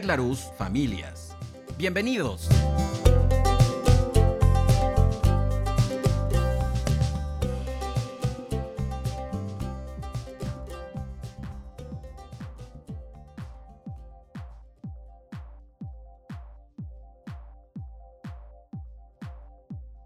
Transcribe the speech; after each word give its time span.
Red 0.00 0.06
Larus 0.06 0.50
Familias. 0.56 1.36
Bienvenidos. 1.76 2.48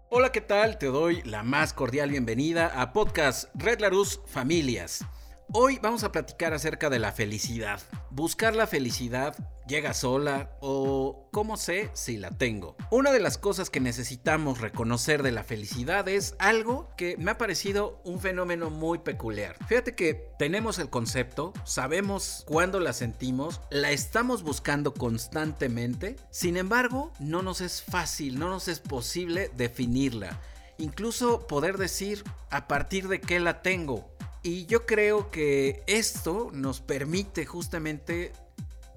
Hola, 0.09 0.33
¿qué 0.33 0.41
tal? 0.41 0.77
Te 0.77 0.87
doy 0.87 1.21
la 1.23 1.43
más 1.43 1.71
cordial 1.71 2.09
bienvenida 2.09 2.81
a 2.81 2.91
Podcast 2.91 3.45
Red 3.55 3.79
Larus 3.79 4.19
Familias. 4.25 5.05
Hoy 5.53 5.79
vamos 5.81 6.03
a 6.03 6.11
platicar 6.11 6.53
acerca 6.53 6.89
de 6.89 6.99
la 6.99 7.11
felicidad. 7.11 7.79
Buscar 8.09 8.55
la 8.55 8.67
felicidad 8.67 9.35
llega 9.67 9.93
sola 9.93 10.51
o 10.59 11.29
cómo 11.31 11.55
sé 11.55 11.91
si 11.93 12.17
la 12.17 12.31
tengo. 12.31 12.75
Una 12.89 13.11
de 13.11 13.19
las 13.19 13.37
cosas 13.37 13.69
que 13.69 13.79
necesitamos 13.79 14.59
reconocer 14.59 15.23
de 15.23 15.31
la 15.31 15.43
felicidad 15.43 16.07
es 16.09 16.35
algo 16.39 16.89
que 16.97 17.15
me 17.17 17.31
ha 17.31 17.37
parecido 17.37 18.01
un 18.03 18.19
fenómeno 18.19 18.69
muy 18.69 18.99
peculiar. 18.99 19.55
Fíjate 19.67 19.93
que 19.93 20.29
tenemos 20.39 20.79
el 20.79 20.89
concepto, 20.89 21.53
sabemos 21.63 22.43
cuándo 22.47 22.79
la 22.79 22.91
sentimos, 22.93 23.61
la 23.69 23.91
estamos 23.91 24.43
buscando 24.43 24.93
constantemente, 24.93 26.15
sin 26.31 26.57
embargo 26.57 27.13
no 27.19 27.43
nos 27.43 27.61
es 27.61 27.83
fácil, 27.83 28.39
no 28.39 28.49
nos 28.49 28.67
es 28.67 28.79
posible 28.79 29.51
definirla. 29.55 30.39
Incluso 30.77 31.47
poder 31.47 31.77
decir 31.77 32.23
a 32.49 32.67
partir 32.67 33.07
de 33.07 33.21
qué 33.21 33.39
la 33.39 33.61
tengo 33.61 34.14
y 34.45 34.67
yo 34.67 34.85
creo 34.85 35.31
que 35.31 35.81
esto 35.87 36.51
nos 36.53 36.79
permite 36.79 37.47
justamente 37.47 38.31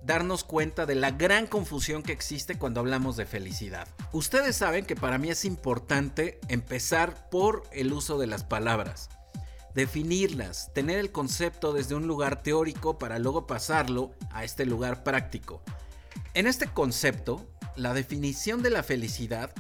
darnos 0.05 0.45
cuenta 0.45 0.85
de 0.85 0.95
la 0.95 1.11
gran 1.13 1.47
confusión 1.47 2.03
que 2.03 2.13
existe 2.13 2.59
cuando 2.59 2.81
hablamos 2.81 3.17
de 3.17 3.25
felicidad. 3.25 3.89
Ustedes 4.13 4.57
saben 4.57 4.85
que 4.85 4.95
para 4.95 5.17
mí 5.17 5.31
es 5.31 5.47
importante 5.47 6.39
empezar 6.49 7.31
por 7.31 7.63
el 7.73 7.95
uso 7.95 8.19
de 8.19 8.27
las 8.27 8.45
palabras, 8.45 9.09
definirlas, 9.75 10.71
tener 10.75 10.99
el 10.99 11.13
concepto 11.13 11.73
desde 11.73 11.95
un 11.95 12.07
lugar 12.07 12.43
teórico 12.43 12.99
para 12.99 13.19
luego 13.19 13.47
pasarlo 13.47 14.11
a 14.31 14.45
este 14.45 14.67
lugar 14.67 15.03
práctico. 15.03 15.63
En 16.35 16.47
este 16.47 16.67
concepto, 16.67 17.49
la 17.75 17.95
definición 17.95 18.63
de 18.63 18.69
la 18.69 18.83
felicidad 18.83 19.55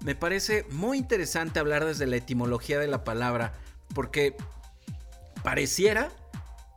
me 0.00 0.14
parece 0.14 0.64
muy 0.70 0.96
interesante 0.96 1.60
hablar 1.60 1.84
desde 1.84 2.06
la 2.06 2.16
etimología 2.16 2.78
de 2.78 2.88
la 2.88 3.04
palabra, 3.04 3.52
porque 3.94 4.34
pareciera 5.44 6.10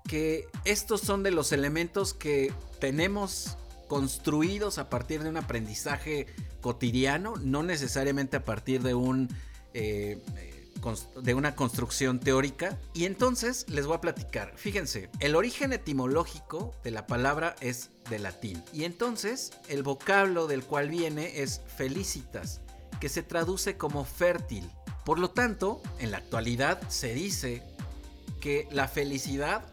que 0.08 0.48
estos 0.66 1.02
son 1.02 1.24
de 1.24 1.32
los 1.32 1.52
elementos 1.52 2.14
que 2.14 2.54
tenemos 2.80 3.58
construidos 3.88 4.78
a 4.78 4.90
partir 4.90 5.24
de 5.24 5.30
un 5.30 5.38
aprendizaje 5.38 6.28
cotidiano, 6.62 7.36
no 7.38 7.64
necesariamente 7.64 8.38
a 8.38 8.46
partir 8.46 8.84
de 8.84 8.94
un... 8.94 9.30
Eh, 9.74 10.22
de 11.22 11.34
una 11.34 11.56
construcción 11.56 12.20
teórica. 12.20 12.80
Y 12.94 13.06
entonces 13.06 13.66
les 13.68 13.88
voy 13.88 13.98
a 13.98 14.02
platicar. 14.02 14.54
Fíjense, 14.56 15.10
el 15.20 15.36
origen 15.36 15.74
etimológico 15.74 16.74
de 16.84 16.92
la 16.92 17.08
palabra 17.08 17.56
es 17.60 17.90
de 18.10 18.20
latín. 18.20 18.64
Y 18.72 18.86
entonces 18.86 19.52
el 19.68 19.84
vocablo 19.84 20.48
del 20.48 20.64
cual 20.64 20.90
viene 20.90 21.42
es 21.42 21.62
felicitas, 21.76 22.62
que 23.02 23.10
se 23.10 23.24
traduce 23.24 23.76
como 23.76 24.06
fértil. 24.06 24.70
Por 25.04 25.20
lo 25.20 25.32
tanto, 25.32 25.82
en 26.00 26.12
la 26.12 26.20
actualidad 26.20 26.80
se 26.90 27.14
dice 27.14 27.64
que 28.48 28.66
la 28.72 28.88
felicidad, 28.88 29.66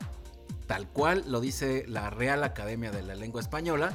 tal 0.66 0.88
cual 0.88 1.22
lo 1.28 1.40
dice 1.40 1.84
la 1.86 2.10
Real 2.10 2.42
Academia 2.42 2.90
de 2.90 3.04
la 3.04 3.14
Lengua 3.14 3.40
Española, 3.40 3.94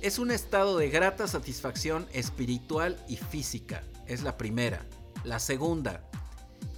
es 0.00 0.18
un 0.18 0.30
estado 0.30 0.78
de 0.78 0.88
grata 0.88 1.28
satisfacción 1.28 2.08
espiritual 2.14 2.98
y 3.08 3.18
física. 3.18 3.82
Es 4.06 4.22
la 4.22 4.38
primera. 4.38 4.86
La 5.24 5.38
segunda, 5.38 6.02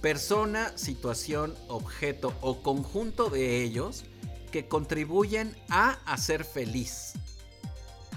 persona, 0.01 0.77
situación, 0.77 1.55
objeto 1.69 2.33
o 2.41 2.61
conjunto 2.61 3.29
de 3.29 3.63
ellos 3.63 4.03
que 4.51 4.67
contribuyen 4.67 5.55
a 5.69 5.91
hacer 6.11 6.43
feliz. 6.43 7.13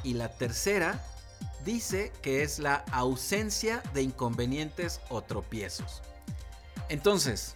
Y 0.03 0.15
la 0.15 0.31
tercera 0.31 1.01
dice 1.65 2.11
que 2.23 2.43
es 2.43 2.59
la 2.59 2.85
ausencia 2.91 3.85
de 3.95 4.03
inconvenientes 4.03 5.01
o 5.11 5.23
tropiezos. 5.23 6.03
Entonces, 6.89 7.55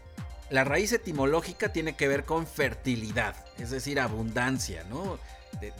la 0.50 0.64
raíz 0.64 0.92
etimológica 0.92 1.72
tiene 1.72 1.96
que 1.96 2.08
ver 2.08 2.24
con 2.24 2.46
fertilidad, 2.46 3.34
es 3.58 3.70
decir, 3.70 3.98
abundancia. 3.98 4.84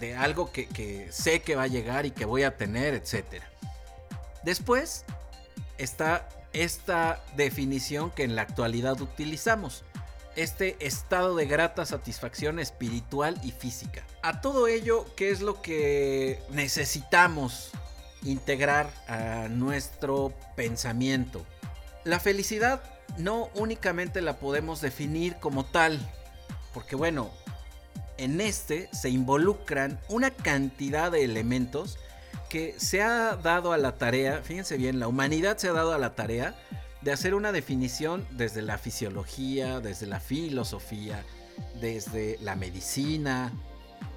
De, 0.00 0.16
algo 0.16 0.50
que, 0.53 1.09
sé 1.10 1.41
que 1.41 1.54
va 1.54 1.65
a 1.65 1.69
llegar 1.69 2.06
y 2.06 2.10
que 2.10 2.25
voy 2.25 2.43
a 2.43 2.56
tener, 2.56 2.94
etc. 2.94 3.43
Después 4.43 5.04
está 5.78 6.28
esta 6.53 7.22
definición 7.37 8.10
que 8.10 8.25
en 8.25 8.34
la 8.34 8.43
actualidad 8.43 9.00
utilizamos, 9.00 9.84
este 10.34 10.77
estado 10.81 11.34
de 11.37 11.47
grata 11.47 11.87
satisfacción 11.87 12.59
espiritual 12.59 13.38
y 13.43 13.53
física. 13.53 14.04
A 14.22 14.41
todo 14.41 14.66
ello, 14.66 15.06
¿qué 15.16 15.31
es 15.31 15.41
lo 15.41 15.62
que 15.62 16.41
necesitamos 16.50 17.71
integrar 18.22 18.91
a 19.09 19.48
nuestro 19.48 20.33
pensamiento? 20.54 21.47
La 22.04 22.21
felicidad 22.21 22.96
no 23.19 23.49
únicamente 23.55 24.21
la 24.21 24.39
podemos 24.39 24.81
definir 24.81 25.37
como 25.37 25.65
tal, 25.65 25.99
porque 26.75 26.97
bueno, 26.97 27.31
en 28.19 28.41
este 28.41 28.89
se 28.93 29.11
involucran 29.11 30.00
una 30.09 30.31
cantidad 30.31 31.11
de 31.12 31.25
elementos 31.25 31.99
que 32.49 32.75
se 32.78 33.03
ha 33.03 33.37
dado 33.37 33.72
a 33.72 33.78
la 33.78 33.97
tarea, 33.97 34.43
fíjense 34.43 34.77
bien, 34.77 35.00
la 35.00 35.09
humanidad 35.09 35.56
se 35.56 35.69
ha 35.69 35.72
dado 35.72 35.93
a 35.93 35.99
la 35.99 36.15
tarea 36.15 36.55
de 37.03 37.12
hacer 37.12 37.34
una 37.34 37.53
definición 37.53 38.27
desde 38.31 38.62
la 38.62 38.78
fisiología, 38.78 39.81
desde 39.81 40.06
la 40.06 40.21
filosofía, 40.21 41.25
desde 41.81 42.39
la 42.41 42.56
medicina, 42.56 43.53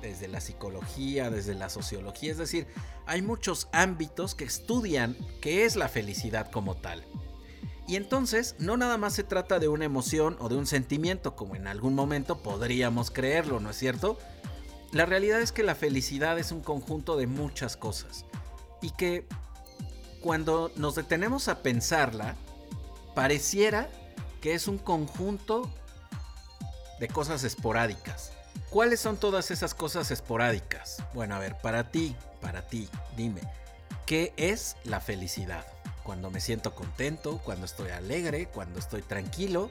desde 0.01 0.27
la 0.27 0.41
psicología, 0.41 1.29
desde 1.29 1.55
la 1.55 1.69
sociología, 1.69 2.31
es 2.31 2.37
decir, 2.37 2.67
hay 3.05 3.21
muchos 3.21 3.67
ámbitos 3.71 4.35
que 4.35 4.43
estudian 4.45 5.17
qué 5.41 5.65
es 5.65 5.75
la 5.75 5.89
felicidad 5.89 6.51
como 6.51 6.75
tal. 6.75 7.03
Y 7.89 7.95
entonces 7.95 8.53
no 8.59 8.77
nada 8.77 8.99
más 8.99 9.15
se 9.15 9.23
trata 9.23 9.57
de 9.57 9.67
una 9.67 9.83
emoción 9.83 10.37
o 10.39 10.47
de 10.47 10.55
un 10.55 10.67
sentimiento 10.67 11.35
como 11.35 11.55
en 11.55 11.65
algún 11.65 11.95
momento 11.95 12.37
podríamos 12.43 13.09
creerlo, 13.09 13.59
¿no 13.59 13.71
es 13.71 13.77
cierto? 13.77 14.19
La 14.91 15.07
realidad 15.07 15.41
es 15.41 15.51
que 15.51 15.63
la 15.63 15.73
felicidad 15.73 16.37
es 16.37 16.51
un 16.51 16.61
conjunto 16.61 17.17
de 17.17 17.25
muchas 17.25 17.77
cosas 17.77 18.25
y 18.79 18.91
que 18.91 19.25
cuando 20.21 20.71
nos 20.75 20.93
detenemos 20.93 21.47
a 21.47 21.63
pensarla, 21.63 22.35
pareciera 23.15 23.89
que 24.39 24.53
es 24.53 24.67
un 24.67 24.77
conjunto 24.77 25.67
de 26.99 27.07
cosas 27.07 27.43
esporádicas. 27.43 28.33
¿Cuáles 28.69 28.99
son 28.99 29.17
todas 29.17 29.49
esas 29.49 29.73
cosas 29.73 30.11
esporádicas? 30.11 31.01
Bueno, 31.15 31.33
a 31.33 31.39
ver, 31.39 31.57
para 31.57 31.89
ti, 31.89 32.15
para 32.39 32.67
ti, 32.67 32.87
dime, 33.17 33.41
¿qué 34.05 34.31
es 34.37 34.77
la 34.83 34.99
felicidad? 34.99 35.65
Cuando 36.09 36.31
me 36.31 36.39
siento 36.39 36.73
contento, 36.73 37.39
cuando 37.45 37.67
estoy 37.67 37.91
alegre, 37.91 38.47
cuando 38.47 38.79
estoy 38.79 39.03
tranquilo, 39.03 39.69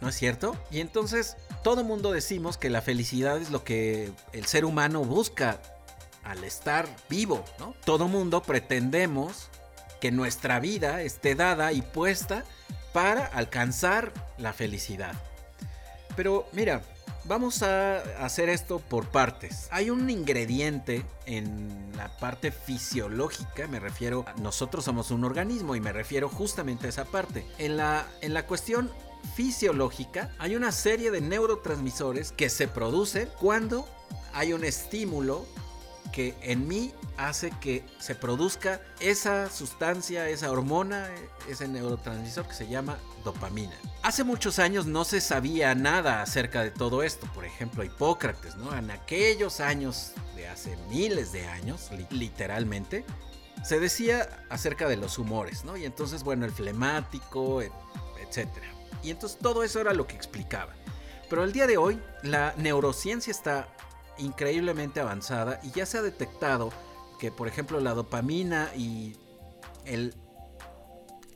¿no 0.00 0.10
es 0.10 0.14
cierto? 0.14 0.56
Y 0.70 0.78
entonces 0.78 1.36
todo 1.64 1.82
mundo 1.82 2.12
decimos 2.12 2.56
que 2.58 2.70
la 2.70 2.80
felicidad 2.80 3.38
es 3.38 3.50
lo 3.50 3.64
que 3.64 4.12
el 4.32 4.46
ser 4.46 4.64
humano 4.64 5.02
busca 5.02 5.60
al 6.22 6.44
estar 6.44 6.86
vivo, 7.08 7.44
¿no? 7.58 7.74
Todo 7.84 8.06
mundo 8.06 8.40
pretendemos 8.40 9.48
que 10.00 10.12
nuestra 10.12 10.60
vida 10.60 11.02
esté 11.02 11.34
dada 11.34 11.72
y 11.72 11.82
puesta 11.82 12.44
para 12.92 13.26
alcanzar 13.26 14.12
la 14.38 14.52
felicidad. 14.52 15.14
Pero 16.14 16.48
mira, 16.52 16.82
Vamos 17.30 17.62
a 17.62 17.98
hacer 18.24 18.48
esto 18.48 18.80
por 18.80 19.06
partes. 19.06 19.68
Hay 19.70 19.88
un 19.88 20.10
ingrediente 20.10 21.04
en 21.26 21.92
la 21.96 22.08
parte 22.16 22.50
fisiológica, 22.50 23.68
me 23.68 23.78
refiero, 23.78 24.24
a 24.26 24.32
nosotros 24.40 24.84
somos 24.84 25.12
un 25.12 25.22
organismo 25.22 25.76
y 25.76 25.80
me 25.80 25.92
refiero 25.92 26.28
justamente 26.28 26.86
a 26.86 26.88
esa 26.88 27.04
parte. 27.04 27.46
En 27.58 27.76
la, 27.76 28.04
en 28.20 28.34
la 28.34 28.46
cuestión 28.48 28.90
fisiológica 29.36 30.34
hay 30.40 30.56
una 30.56 30.72
serie 30.72 31.12
de 31.12 31.20
neurotransmisores 31.20 32.32
que 32.32 32.50
se 32.50 32.66
producen 32.66 33.28
cuando 33.38 33.86
hay 34.34 34.52
un 34.52 34.64
estímulo 34.64 35.46
que 36.12 36.34
en 36.42 36.66
mí 36.68 36.92
hace 37.16 37.50
que 37.60 37.84
se 37.98 38.14
produzca 38.14 38.80
esa 39.00 39.50
sustancia, 39.50 40.28
esa 40.28 40.50
hormona, 40.50 41.08
ese 41.48 41.68
neurotransmisor 41.68 42.46
que 42.46 42.54
se 42.54 42.68
llama 42.68 42.98
dopamina. 43.24 43.74
Hace 44.02 44.24
muchos 44.24 44.58
años 44.58 44.86
no 44.86 45.04
se 45.04 45.20
sabía 45.20 45.74
nada 45.74 46.22
acerca 46.22 46.62
de 46.62 46.70
todo 46.70 47.02
esto. 47.02 47.26
Por 47.34 47.44
ejemplo, 47.44 47.84
Hipócrates, 47.84 48.56
¿no? 48.56 48.76
En 48.76 48.90
aquellos 48.90 49.60
años 49.60 50.12
de 50.36 50.48
hace 50.48 50.76
miles 50.88 51.32
de 51.32 51.46
años, 51.46 51.90
literalmente, 52.10 53.04
se 53.64 53.78
decía 53.78 54.46
acerca 54.48 54.88
de 54.88 54.96
los 54.96 55.18
humores, 55.18 55.64
¿no? 55.64 55.76
Y 55.76 55.84
entonces, 55.84 56.22
bueno, 56.22 56.46
el 56.46 56.52
flemático, 56.52 57.60
etc. 57.62 58.48
Y 59.02 59.10
entonces 59.10 59.38
todo 59.38 59.62
eso 59.62 59.80
era 59.80 59.92
lo 59.92 60.06
que 60.06 60.16
explicaba. 60.16 60.74
Pero 61.28 61.44
el 61.44 61.52
día 61.52 61.66
de 61.66 61.76
hoy, 61.76 62.02
la 62.22 62.54
neurociencia 62.56 63.30
está 63.30 63.68
increíblemente 64.20 65.00
avanzada 65.00 65.60
y 65.62 65.70
ya 65.70 65.86
se 65.86 65.98
ha 65.98 66.02
detectado 66.02 66.70
que 67.18 67.30
por 67.30 67.48
ejemplo 67.48 67.80
la 67.80 67.94
dopamina 67.94 68.70
y 68.76 69.16
el 69.84 70.14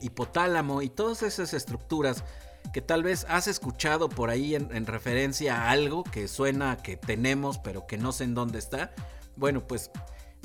hipotálamo 0.00 0.82
y 0.82 0.88
todas 0.88 1.22
esas 1.22 1.54
estructuras 1.54 2.24
que 2.72 2.80
tal 2.80 3.02
vez 3.02 3.26
has 3.28 3.46
escuchado 3.46 4.08
por 4.08 4.30
ahí 4.30 4.54
en, 4.54 4.86
referencia 4.86 5.62
a 5.62 5.70
algo 5.70 6.02
que 6.04 6.28
suena 6.28 6.76
que 6.78 6.96
tenemos 6.96 7.58
pero 7.58 7.86
que 7.86 7.98
no 7.98 8.12
sé 8.12 8.24
en 8.24 8.34
dónde 8.34 8.58
está. 8.58 8.92
Bueno, 9.36 9.66
pues 9.66 9.90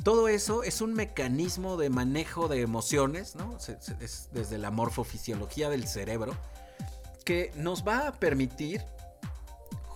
todo 0.04 0.28
eso 0.28 0.64
es 0.64 0.82
un 0.82 0.94
mecanismo 0.94 1.78
de 1.78 1.90
manejo 1.90 2.48
de 2.48 2.62
emociones, 2.62 3.36
¿no? 3.36 3.58
Es 4.00 4.30
desde 4.32 4.58
la 4.58 4.72
morfofisiología 4.72 5.70
del 5.70 5.88
cerebro, 5.88 6.36
que 7.26 7.52
nos 7.56 7.88
va 7.88 8.08
a 8.08 8.12
permitir 8.14 8.84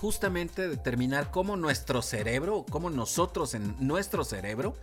justamente 0.03 0.67
determinar 0.67 1.31
cómo 1.31 1.55
nuestro 1.55 2.01
cerebro, 2.01 2.65
cómo 2.69 2.89
nosotros 2.89 3.53
en 3.53 3.73
nuestro 3.79 4.25
cerebro, 4.25 4.75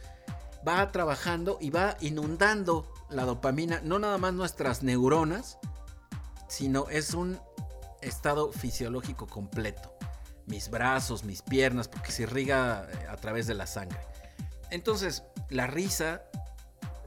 va 0.66 0.90
trabajando 0.92 1.58
y 1.60 1.68
va 1.68 1.98
inundando 2.00 2.90
la 3.10 3.26
dopamina, 3.26 3.82
no 3.84 3.98
nada 3.98 4.16
más 4.16 4.32
nuestras 4.32 4.82
neuronas, 4.82 5.58
sino 6.48 6.88
es 6.88 7.12
un 7.12 7.38
estado 8.00 8.50
fisiológico 8.50 9.26
completo. 9.26 9.92
Mis 10.46 10.70
brazos, 10.70 11.22
mis 11.22 11.42
piernas, 11.42 11.86
porque 11.86 12.12
se 12.12 12.22
irriga 12.22 12.88
eh, 12.90 13.06
a 13.06 13.16
través 13.16 13.46
de 13.46 13.52
la 13.52 13.66
sangre. 13.66 14.00
Entonces, 14.70 15.22
la 15.50 15.66
risa, 15.66 16.22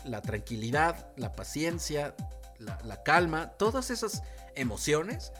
la 0.05 0.21
tranquilidad, 0.21 1.11
la 1.17 1.31
paciencia, 1.31 2.13
la, 2.59 3.01
calma, 3.01 3.53
todas 3.57 3.89
esas 3.89 4.21
emociones 4.53 5.31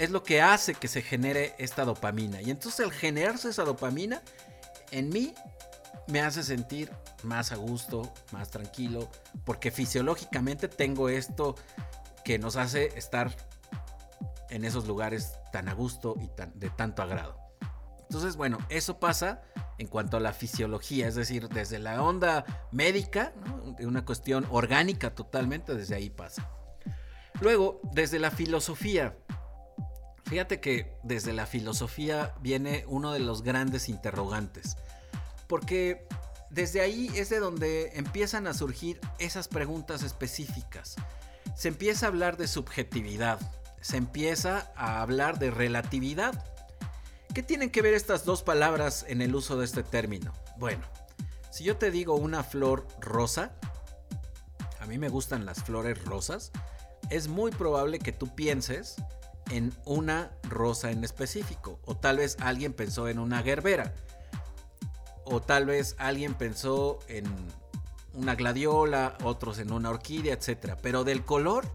es 0.00 0.08
lo 0.08 0.22
que 0.22 0.40
hace 0.40 0.72
que 0.74 0.88
se 0.88 1.02
genere 1.02 1.54
esta 1.58 1.84
dopamina. 1.84 2.40
Y 2.40 2.50
entonces 2.50 2.80
al 2.80 2.90
generarse 2.90 3.50
esa 3.50 3.64
dopamina, 3.64 4.22
en 4.92 5.10
mí 5.10 5.34
me 6.06 6.22
hace 6.22 6.42
sentir 6.42 6.90
más 7.22 7.52
a 7.52 7.56
gusto, 7.56 8.10
más 8.32 8.50
tranquilo, 8.50 9.10
porque 9.44 9.70
fisiológicamente 9.70 10.68
tengo 10.68 11.10
esto 11.10 11.54
que 12.24 12.38
nos 12.38 12.56
hace 12.56 12.86
estar 12.96 13.36
en 14.48 14.64
esos 14.64 14.88
lugares 14.88 15.34
tan 15.52 15.68
a 15.68 15.74
gusto 15.74 16.14
y 16.18 16.30
de 16.54 16.70
tanto 16.70 17.02
agrado. 17.02 17.36
Entonces, 18.00 18.36
bueno, 18.36 18.56
eso 18.70 18.98
pasa 18.98 19.42
en 19.76 19.86
cuanto 19.86 20.16
a 20.16 20.20
la 20.20 20.32
fisiología, 20.32 21.08
es 21.08 21.14
decir, 21.14 21.50
desde 21.50 21.78
la 21.78 22.02
onda 22.02 22.46
médica, 22.72 23.34
de 23.76 23.86
una 23.86 24.06
cuestión 24.06 24.46
orgánica 24.50 25.14
totalmente, 25.14 25.74
desde 25.74 25.94
ahí 25.94 26.08
pasa. 26.08 26.48
Luego, 27.40 27.80
desde 27.92 28.18
la 28.18 28.30
filosofía, 28.30 29.16
fíjate 30.30 30.60
que 30.60 30.96
desde 31.02 31.32
la 31.32 31.44
filosofía 31.44 32.36
viene 32.40 32.84
uno 32.86 33.12
de 33.12 33.18
los 33.18 33.42
grandes 33.42 33.88
interrogantes, 33.88 34.76
porque 35.48 36.06
desde 36.50 36.80
ahí 36.80 37.10
es 37.16 37.30
de 37.30 37.40
donde 37.40 37.98
empiezan 37.98 38.46
a 38.46 38.54
surgir 38.54 39.00
esas 39.18 39.48
preguntas 39.48 40.04
específicas. 40.04 40.94
Se 41.56 41.66
empieza 41.66 42.06
a 42.06 42.10
hablar 42.10 42.36
de 42.36 42.46
subjetividad, 42.46 43.40
se 43.80 43.96
empieza 43.96 44.70
a 44.76 45.02
hablar 45.02 45.40
de 45.40 45.50
relatividad. 45.50 46.44
¿Qué 47.34 47.42
tienen 47.42 47.70
que 47.70 47.82
ver 47.82 47.94
estas 47.94 48.24
dos 48.24 48.44
palabras 48.44 49.04
en 49.08 49.22
el 49.22 49.34
uso 49.34 49.58
de 49.58 49.64
este 49.64 49.82
término? 49.82 50.32
Bueno, 50.58 50.86
si 51.50 51.64
yo 51.64 51.76
te 51.76 51.90
digo 51.90 52.14
una 52.14 52.44
flor 52.44 52.86
rosa, 53.00 53.56
a 54.78 54.86
mí 54.86 54.96
me 54.96 55.08
gustan 55.08 55.44
las 55.44 55.64
flores 55.64 56.04
rosas, 56.04 56.52
es 57.10 57.26
muy 57.26 57.50
probable 57.50 57.98
que 57.98 58.12
tú 58.12 58.32
pienses 58.36 58.94
en 59.50 59.72
una 59.84 60.32
rosa 60.42 60.90
en 60.90 61.04
específico, 61.04 61.80
o 61.84 61.96
tal 61.96 62.18
vez 62.18 62.36
alguien 62.40 62.72
pensó 62.72 63.08
en 63.08 63.18
una 63.18 63.42
gerbera, 63.42 63.94
o 65.24 65.40
tal 65.40 65.66
vez 65.66 65.96
alguien 65.98 66.34
pensó 66.34 66.98
en 67.08 67.24
una 68.14 68.34
gladiola, 68.34 69.16
otros 69.22 69.58
en 69.58 69.72
una 69.72 69.90
orquídea, 69.90 70.34
etc. 70.34 70.76
Pero 70.80 71.04
del 71.04 71.24
color 71.24 71.66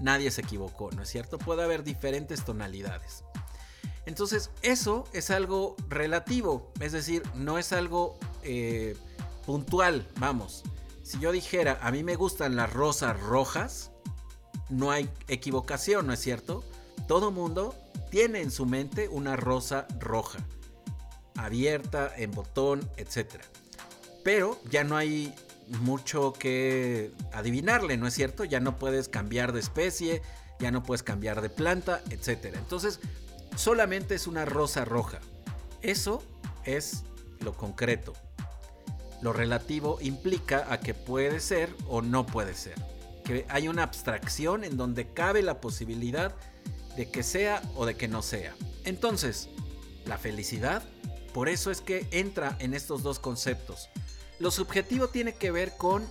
nadie 0.00 0.30
se 0.30 0.42
equivocó, 0.42 0.90
¿no 0.92 1.02
es 1.02 1.08
cierto? 1.08 1.38
Puede 1.38 1.62
haber 1.62 1.84
diferentes 1.84 2.44
tonalidades. 2.44 3.24
Entonces, 4.06 4.50
eso 4.62 5.04
es 5.12 5.30
algo 5.30 5.76
relativo, 5.88 6.70
es 6.80 6.92
decir, 6.92 7.22
no 7.34 7.58
es 7.58 7.72
algo 7.72 8.18
eh, 8.42 8.96
puntual, 9.46 10.06
vamos. 10.18 10.62
Si 11.02 11.18
yo 11.18 11.32
dijera, 11.32 11.78
a 11.80 11.90
mí 11.90 12.02
me 12.02 12.16
gustan 12.16 12.54
las 12.56 12.72
rosas 12.72 13.18
rojas, 13.20 13.92
no 14.68 14.90
hay 14.90 15.08
equivocación, 15.28 16.06
¿no 16.06 16.12
es 16.12 16.20
cierto? 16.20 16.64
Todo 17.06 17.30
mundo 17.30 17.74
tiene 18.10 18.40
en 18.40 18.50
su 18.50 18.66
mente 18.66 19.08
una 19.08 19.36
rosa 19.36 19.86
roja, 19.98 20.38
abierta, 21.36 22.12
en 22.16 22.30
botón, 22.30 22.88
etc. 22.96 23.42
Pero 24.22 24.58
ya 24.70 24.84
no 24.84 24.96
hay 24.96 25.34
mucho 25.80 26.32
que 26.32 27.12
adivinarle, 27.32 27.96
¿no 27.96 28.06
es 28.06 28.14
cierto? 28.14 28.44
Ya 28.44 28.60
no 28.60 28.78
puedes 28.78 29.08
cambiar 29.08 29.52
de 29.52 29.60
especie, 29.60 30.22
ya 30.60 30.70
no 30.70 30.82
puedes 30.82 31.02
cambiar 31.02 31.42
de 31.42 31.50
planta, 31.50 32.02
etc. 32.10 32.54
Entonces, 32.54 33.00
solamente 33.56 34.14
es 34.14 34.26
una 34.26 34.44
rosa 34.44 34.84
roja. 34.84 35.20
Eso 35.82 36.22
es 36.64 37.04
lo 37.40 37.54
concreto. 37.54 38.14
Lo 39.20 39.32
relativo 39.32 39.98
implica 40.00 40.66
a 40.72 40.80
que 40.80 40.94
puede 40.94 41.40
ser 41.40 41.74
o 41.88 42.02
no 42.02 42.26
puede 42.26 42.54
ser. 42.54 42.74
Que 43.24 43.46
hay 43.48 43.68
una 43.68 43.82
abstracción 43.82 44.64
en 44.64 44.76
donde 44.76 45.12
cabe 45.12 45.42
la 45.42 45.60
posibilidad 45.60 46.30
de 46.30 46.53
que 47.10 47.22
sea 47.22 47.62
o 47.74 47.86
de 47.86 47.96
que 47.96 48.08
no 48.08 48.22
sea. 48.22 48.54
Entonces, 48.84 49.48
la 50.06 50.18
felicidad, 50.18 50.82
por 51.32 51.48
eso 51.48 51.70
es 51.70 51.80
que 51.80 52.06
entra 52.10 52.56
en 52.60 52.74
estos 52.74 53.02
dos 53.02 53.18
conceptos. 53.18 53.88
Lo 54.38 54.50
subjetivo 54.50 55.08
tiene 55.08 55.34
que 55.34 55.50
ver 55.50 55.76
con 55.76 56.06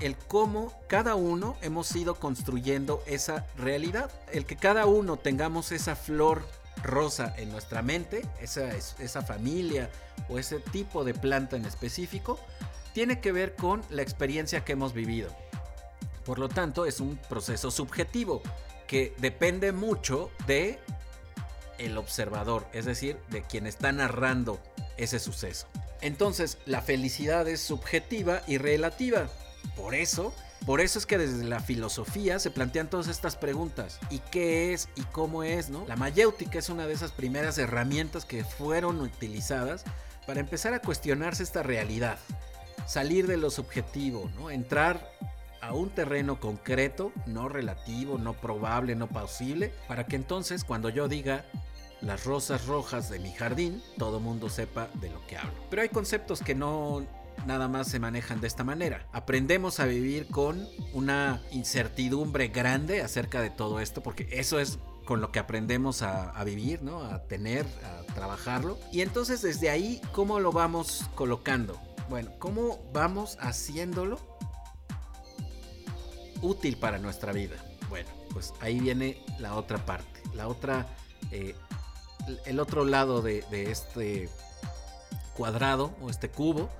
el 0.00 0.16
cómo 0.16 0.72
cada 0.88 1.14
uno 1.14 1.56
hemos 1.62 1.94
ido 1.94 2.16
construyendo 2.16 3.02
esa 3.06 3.46
realidad. 3.56 4.10
El 4.32 4.46
que 4.46 4.56
cada 4.56 4.86
uno 4.86 5.16
tengamos 5.16 5.72
esa 5.72 5.94
flor 5.96 6.42
rosa 6.82 7.34
en 7.36 7.50
nuestra 7.52 7.82
mente, 7.82 8.26
esa, 8.40 8.74
esa 8.74 9.22
familia 9.22 9.90
o 10.28 10.38
ese 10.38 10.58
tipo 10.58 11.04
de 11.04 11.14
planta 11.14 11.56
en 11.56 11.64
específico, 11.64 12.38
tiene 12.92 13.20
que 13.20 13.32
ver 13.32 13.54
con 13.54 13.82
la 13.90 14.02
experiencia 14.02 14.64
que 14.64 14.72
hemos 14.72 14.92
vivido. 14.92 15.30
Por 16.24 16.38
lo 16.38 16.48
tanto, 16.48 16.86
es 16.86 17.00
un 17.00 17.16
proceso 17.28 17.70
subjetivo 17.70 18.42
que 18.92 19.14
depende 19.16 19.72
mucho 19.72 20.30
de 20.46 20.78
el 21.78 21.96
observador, 21.96 22.66
es 22.74 22.84
decir, 22.84 23.16
de 23.30 23.40
quien 23.40 23.66
está 23.66 23.90
narrando 23.90 24.60
ese 24.98 25.18
suceso. 25.18 25.66
Entonces, 26.02 26.58
la 26.66 26.82
felicidad 26.82 27.48
es 27.48 27.62
subjetiva 27.62 28.42
y 28.46 28.58
relativa. 28.58 29.30
Por 29.76 29.94
eso, 29.94 30.34
por 30.66 30.82
eso 30.82 30.98
es 30.98 31.06
que 31.06 31.16
desde 31.16 31.42
la 31.42 31.60
filosofía 31.60 32.38
se 32.38 32.50
plantean 32.50 32.90
todas 32.90 33.08
estas 33.08 33.34
preguntas. 33.34 33.98
¿Y 34.10 34.18
qué 34.18 34.74
es 34.74 34.90
y 34.94 35.04
cómo 35.04 35.42
es, 35.42 35.70
no? 35.70 35.86
La 35.88 35.96
mayéutica 35.96 36.58
es 36.58 36.68
una 36.68 36.86
de 36.86 36.92
esas 36.92 37.12
primeras 37.12 37.56
herramientas 37.56 38.26
que 38.26 38.44
fueron 38.44 39.00
utilizadas 39.00 39.84
para 40.26 40.40
empezar 40.40 40.74
a 40.74 40.82
cuestionarse 40.82 41.44
esta 41.44 41.62
realidad. 41.62 42.18
Salir 42.86 43.26
de 43.26 43.38
lo 43.38 43.48
subjetivo, 43.48 44.30
¿no? 44.36 44.50
Entrar 44.50 45.10
a 45.62 45.72
un 45.72 45.90
terreno 45.90 46.38
concreto, 46.40 47.12
no 47.26 47.48
relativo, 47.48 48.18
no 48.18 48.34
probable, 48.34 48.94
no 48.94 49.06
posible, 49.06 49.72
para 49.88 50.04
que 50.06 50.16
entonces 50.16 50.64
cuando 50.64 50.90
yo 50.90 51.08
diga 51.08 51.46
las 52.02 52.24
rosas 52.24 52.66
rojas 52.66 53.08
de 53.08 53.20
mi 53.20 53.32
jardín, 53.32 53.80
todo 53.96 54.20
mundo 54.20 54.50
sepa 54.50 54.88
de 54.94 55.08
lo 55.08 55.24
que 55.26 55.38
hablo. 55.38 55.54
Pero 55.70 55.82
hay 55.82 55.88
conceptos 55.88 56.42
que 56.42 56.54
no 56.54 57.06
nada 57.46 57.68
más 57.68 57.88
se 57.88 57.98
manejan 57.98 58.40
de 58.40 58.48
esta 58.48 58.64
manera. 58.64 59.06
Aprendemos 59.12 59.80
a 59.80 59.86
vivir 59.86 60.26
con 60.26 60.68
una 60.92 61.40
incertidumbre 61.52 62.48
grande 62.48 63.00
acerca 63.00 63.40
de 63.40 63.50
todo 63.50 63.80
esto, 63.80 64.02
porque 64.02 64.28
eso 64.32 64.58
es 64.58 64.78
con 65.04 65.20
lo 65.20 65.32
que 65.32 65.38
aprendemos 65.38 66.02
a, 66.02 66.42
vivir, 66.44 66.82
¿no? 66.82 67.04
A 67.04 67.22
tener, 67.24 67.66
a 67.84 68.12
trabajarlo. 68.14 68.78
Y 68.92 69.00
entonces 69.00 69.42
desde 69.42 69.70
ahí, 69.70 70.00
¿cómo 70.12 70.40
lo 70.40 70.52
vamos 70.52 71.08
colocando? 71.14 71.80
Bueno, 72.08 72.30
¿cómo 72.38 72.78
vamos 72.92 73.38
haciéndolo 73.40 74.18
útil 76.42 76.76
para 76.76 76.98
nuestra 76.98 77.32
vida? 77.32 77.56
Bueno, 77.88 78.08
pues 78.32 78.52
ahí 78.60 78.80
viene 78.80 79.22
la 79.38 79.54
otra 79.54 79.84
parte, 79.84 80.20
la 80.34 80.48
otra 80.48 80.86
eh, 81.30 81.54
el 82.46 82.60
otro 82.60 82.84
lado 82.84 83.22
de, 83.22 83.44
este 83.50 84.28
cuadrado 85.34 85.94
o 86.00 86.10
este 86.10 86.28
cubo 86.28 86.70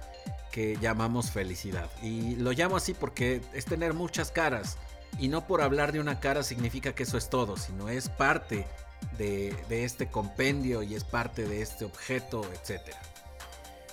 que 0.51 0.77
llamamos 0.81 1.31
felicidad. 1.31 1.91
Y 2.03 2.37
lo 2.37 2.53
llamo 2.53 2.77
así 2.77 2.95
porque 2.95 3.41
es 3.55 3.65
tener 3.65 3.95
muchas 3.95 4.31
caras. 4.31 4.77
Y 5.19 5.29
no 5.29 5.47
por 5.47 5.63
hablar 5.63 5.93
de 5.93 6.01
una 6.01 6.21
cara 6.21 6.43
significa 6.43 6.95
que 6.95 7.03
eso 7.03 7.19
es 7.19 7.29
todo, 7.29 7.57
sino 7.57 7.89
es 7.89 8.09
parte 8.09 8.67
de, 9.19 9.55
de 9.69 9.85
este 9.85 10.09
compendio 10.09 10.83
y 10.83 10.95
es 10.95 11.05
parte 11.05 11.47
de 11.47 11.63
este 11.63 11.85
objeto, 11.85 12.43
etc. 12.53 12.95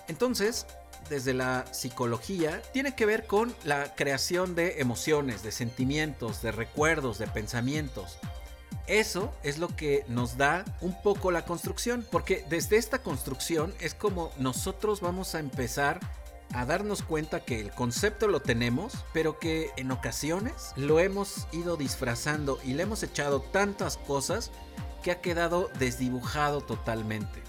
Entonces, 0.08 0.66
desde 1.10 1.34
la 1.34 1.66
psicología, 1.72 2.62
tiene 2.74 2.96
que 2.96 3.06
ver 3.06 3.28
con 3.28 3.56
la 3.64 3.96
creación 3.96 4.56
de 4.56 4.82
emociones, 4.82 5.44
de 5.44 5.52
sentimientos, 5.52 6.42
de 6.42 6.52
recuerdos, 6.52 7.18
de 7.20 7.28
pensamientos. 7.28 8.18
Eso 8.88 9.32
es 9.44 9.60
lo 9.60 9.68
que 9.76 10.04
nos 10.08 10.38
da 10.38 10.66
un 10.82 11.00
poco 11.02 11.30
la 11.30 11.46
construcción, 11.46 12.06
porque 12.12 12.44
desde 12.50 12.78
esta 12.78 13.04
construcción 13.04 13.74
es 13.80 13.94
como 13.94 14.32
nosotros 14.38 15.00
vamos 15.00 15.36
a 15.36 15.40
empezar 15.40 16.00
a 16.54 16.66
darnos 16.66 17.04
cuenta 17.04 17.42
que 17.42 17.60
el 17.60 17.72
concepto 17.72 18.28
lo 18.28 18.42
tenemos, 18.42 18.94
pero 19.14 19.38
que 19.38 19.70
en 19.78 19.92
ocasiones 19.92 20.72
lo 20.76 21.00
hemos 21.00 21.48
ido 21.52 21.78
disfrazando 21.78 22.60
y 22.64 22.74
le 22.74 22.84
hemos 22.84 23.04
echado 23.04 23.42
tantas 23.42 23.98
cosas 23.98 24.52
que 25.04 25.12
ha 25.12 25.22
quedado 25.22 25.70
desdibujado 25.78 26.62
totalmente. 26.62 27.49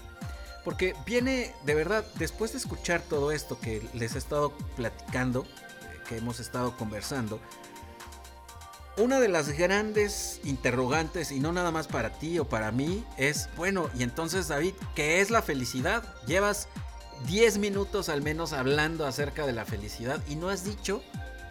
Porque 0.63 0.95
viene, 1.05 1.53
de 1.65 1.75
verdad, 1.75 2.05
después 2.15 2.51
de 2.51 2.59
escuchar 2.59 3.01
todo 3.01 3.31
esto 3.31 3.59
que 3.59 3.81
les 3.93 4.15
he 4.15 4.17
estado 4.17 4.51
platicando, 4.75 5.45
que 6.07 6.17
hemos 6.17 6.39
estado 6.39 6.77
conversando, 6.77 7.39
una 8.97 9.19
de 9.19 9.29
las 9.29 9.49
grandes 9.57 10.41
interrogantes, 10.43 11.31
y 11.31 11.39
no 11.39 11.51
nada 11.53 11.71
más 11.71 11.87
para 11.87 12.11
ti 12.11 12.37
o 12.37 12.45
para 12.45 12.71
mí, 12.71 13.05
es, 13.17 13.49
bueno, 13.55 13.89
y 13.97 14.03
entonces 14.03 14.47
David, 14.47 14.73
¿qué 14.95 15.21
es 15.21 15.31
la 15.31 15.41
felicidad? 15.41 16.03
Llevas 16.27 16.67
10 17.27 17.57
minutos 17.57 18.09
al 18.09 18.21
menos 18.21 18.53
hablando 18.53 19.05
acerca 19.05 19.45
de 19.45 19.53
la 19.53 19.65
felicidad 19.65 20.21
y 20.27 20.35
no 20.35 20.49
has 20.49 20.63
dicho 20.63 21.01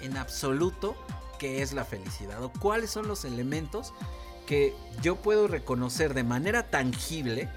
en 0.00 0.16
absoluto 0.16 0.96
qué 1.38 1.62
es 1.62 1.72
la 1.72 1.84
felicidad 1.84 2.42
o 2.42 2.52
cuáles 2.52 2.90
son 2.90 3.08
los 3.08 3.24
elementos 3.24 3.94
que 4.46 4.74
yo 5.00 5.16
puedo 5.16 5.48
reconocer 5.48 6.12
de 6.12 6.24
manera 6.24 6.70
tangible 6.70 7.48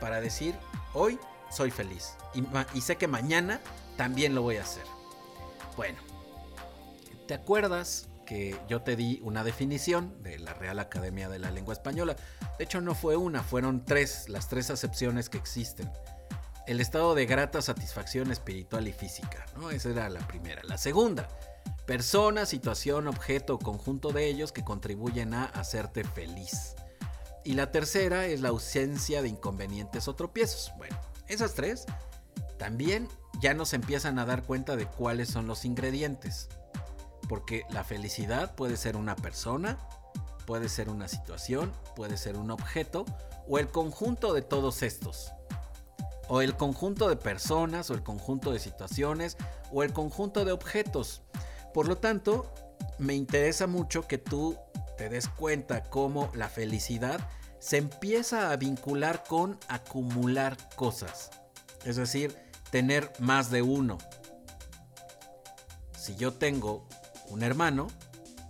para 0.00 0.20
decir, 0.20 0.54
hoy 0.96 1.20
soy 1.50 1.70
feliz 1.70 2.14
y, 2.74 2.80
sé 2.80 2.96
que 2.96 3.06
mañana 3.06 3.60
también 3.96 4.34
lo 4.34 4.42
voy 4.42 4.56
a 4.56 4.62
hacer. 4.62 4.84
Bueno, 5.76 5.98
¿te 7.26 7.34
acuerdas 7.34 8.08
que 8.24 8.58
yo 8.68 8.82
te 8.82 8.96
di 8.96 9.20
una 9.22 9.44
definición 9.44 10.22
de 10.22 10.38
la 10.38 10.54
Real 10.54 10.78
Academia 10.78 11.28
de 11.28 11.38
la 11.38 11.50
Lengua 11.50 11.74
Española? 11.74 12.16
De 12.58 12.64
hecho 12.64 12.80
no 12.80 12.94
fue 12.94 13.16
una, 13.16 13.42
fueron 13.42 13.84
tres, 13.84 14.28
las 14.28 14.48
tres 14.48 14.70
acepciones 14.70 15.28
que 15.28 15.38
existen. 15.38 15.90
El 16.66 16.80
estado 16.80 17.14
de 17.14 17.26
grata 17.26 17.62
satisfacción 17.62 18.32
espiritual 18.32 18.88
y 18.88 18.92
física, 18.92 19.46
¿no? 19.56 19.70
Esa 19.70 19.90
era 19.90 20.08
la 20.08 20.26
primera. 20.26 20.62
La 20.64 20.78
segunda, 20.78 21.28
persona, 21.86 22.44
situación, 22.44 23.06
objeto 23.06 23.54
o 23.54 23.58
conjunto 23.58 24.10
de 24.10 24.26
ellos 24.26 24.50
que 24.50 24.64
contribuyen 24.64 25.34
a 25.34 25.44
hacerte 25.44 26.02
feliz. 26.02 26.74
Y 27.46 27.52
la 27.52 27.70
tercera 27.70 28.26
es 28.26 28.40
la 28.40 28.48
ausencia 28.48 29.22
de 29.22 29.28
inconvenientes 29.28 30.08
o 30.08 30.16
tropiezos. 30.16 30.72
Bueno, 30.78 30.98
esas 31.28 31.54
tres 31.54 31.86
también 32.58 33.06
ya 33.40 33.54
nos 33.54 33.72
empiezan 33.72 34.18
a 34.18 34.26
dar 34.26 34.42
cuenta 34.42 34.74
de 34.74 34.86
cuáles 34.86 35.28
son 35.28 35.46
los 35.46 35.64
ingredientes. 35.64 36.48
Porque 37.28 37.62
la 37.70 37.84
felicidad 37.84 38.56
puede 38.56 38.76
ser 38.76 38.96
una 38.96 39.14
persona, 39.14 39.78
puede 40.44 40.68
ser 40.68 40.88
una 40.88 41.06
situación, 41.06 41.72
puede 41.94 42.16
ser 42.16 42.36
un 42.36 42.50
objeto 42.50 43.06
o 43.46 43.60
el 43.60 43.68
conjunto 43.68 44.34
de 44.34 44.42
todos 44.42 44.82
estos. 44.82 45.30
O 46.26 46.42
el 46.42 46.56
conjunto 46.56 47.08
de 47.08 47.14
personas 47.14 47.90
o 47.90 47.94
el 47.94 48.02
conjunto 48.02 48.50
de 48.50 48.58
situaciones 48.58 49.36
o 49.70 49.84
el 49.84 49.92
conjunto 49.92 50.44
de 50.44 50.50
objetos. 50.50 51.22
Por 51.72 51.86
lo 51.86 51.98
tanto, 51.98 52.52
me 52.98 53.14
interesa 53.14 53.68
mucho 53.68 54.08
que 54.08 54.18
tú 54.18 54.58
te 54.96 55.08
des 55.08 55.28
cuenta 55.28 55.84
cómo 55.84 56.30
la 56.34 56.48
felicidad 56.48 57.20
se 57.58 57.78
empieza 57.78 58.52
a 58.52 58.56
vincular 58.56 59.24
con 59.24 59.58
acumular 59.68 60.56
cosas. 60.76 61.30
Es 61.84 61.96
decir, 61.96 62.36
tener 62.70 63.12
más 63.18 63.50
de 63.50 63.62
uno. 63.62 63.98
Si 65.98 66.16
yo 66.16 66.32
tengo 66.32 66.86
un 67.28 67.42
hermano, 67.42 67.88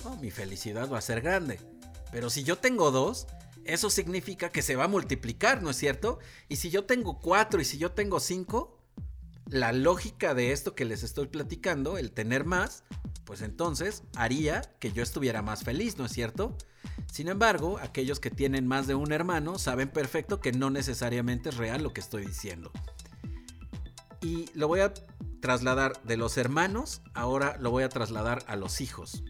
oh, 0.05 0.17
mi 0.17 0.31
felicidad 0.31 0.91
va 0.91 0.99
a 0.99 1.03
ser 1.03 1.21
grande. 1.21 1.61
Pero 2.13 2.31
si 2.31 2.45
yo 2.45 2.59
tengo 2.59 2.91
dos, 2.91 3.27
eso 3.65 3.91
significa 3.91 4.51
que 4.51 4.63
se 4.63 4.77
va 4.77 4.85
a 4.85 4.89
multiplicar, 4.89 5.63
¿no 5.63 5.71
es 5.71 5.77
cierto? 5.77 6.19
Y 6.49 6.57
si 6.57 6.71
yo 6.71 6.85
tengo 6.85 7.21
cuatro 7.21 7.61
y 7.61 7.65
si 7.65 7.79
yo 7.79 7.93
tengo 7.93 8.21
cinco, 8.21 8.76
la 9.49 9.73
lógica 9.73 10.35
de 10.35 10.53
esto 10.53 10.75
que 10.75 10.85
les 10.85 11.03
estoy 11.03 11.29
platicando, 11.29 11.99
el 11.99 12.13
tener 12.13 12.45
más, 12.45 12.85
pues 13.25 13.43
entonces 13.43 14.03
haría 14.17 14.63
que 14.79 14.93
yo 14.93 15.03
estuviera 15.03 15.43
más 15.43 15.65
feliz, 15.65 15.99
¿no 15.99 16.07
es 16.07 16.13
cierto? 16.13 16.57
Sin 17.13 17.29
embargo, 17.29 17.79
aquellos 17.81 18.21
que 18.21 18.31
tienen 18.31 18.67
más 18.67 18.87
de 18.87 18.95
un 18.95 19.13
hermano 19.13 19.59
saben 19.59 19.89
perfecto 19.89 20.41
que 20.41 20.53
no 20.53 20.71
necesariamente 20.71 21.49
es 21.49 21.57
real 21.57 21.83
lo 21.83 21.93
que 21.93 22.01
estoy 22.01 22.27
diciendo. 22.27 22.71
Y 24.21 24.47
lo 24.55 24.69
voy 24.69 24.81
a 24.81 24.93
trasladar 25.41 26.03
de 26.03 26.17
los 26.17 26.37
hermanos, 26.37 27.03
ahora 27.15 27.57
lo 27.61 27.71
voy 27.71 27.85
a 27.85 27.89
trasladar 27.89 28.45
a 28.49 28.57
los 28.57 28.81
hijos. 28.81 29.23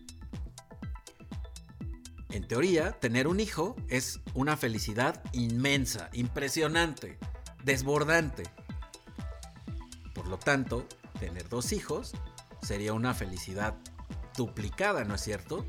En 2.31 2.47
teoría, 2.47 2.93
tener 2.93 3.29
un 3.29 3.41
hijo 3.41 3.77
es 3.89 4.21
una 4.35 4.57
felicidad 4.57 5.23
inmensa, 5.33 6.11
impresionante, 6.13 7.19
desbordante. 7.65 8.45
Por 10.17 10.29
lo 10.29 10.39
tanto, 10.39 10.89
tener 11.21 11.47
dos 11.51 11.73
hijos 11.73 12.15
sería 12.63 12.95
una 12.95 13.13
felicidad 13.13 13.75
duplicada, 14.35 15.05
¿no 15.05 15.15
es 15.15 15.21
cierto? 15.21 15.67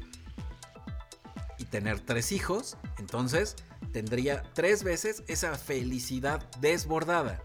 Y 1.58 1.66
tener 1.66 2.00
tres 2.00 2.32
hijos, 2.32 2.78
entonces 2.98 3.58
tendría 3.92 4.44
tres 4.54 4.84
veces 4.84 5.24
esa 5.28 5.56
felicidad 5.58 6.50
desbordada. 6.62 7.44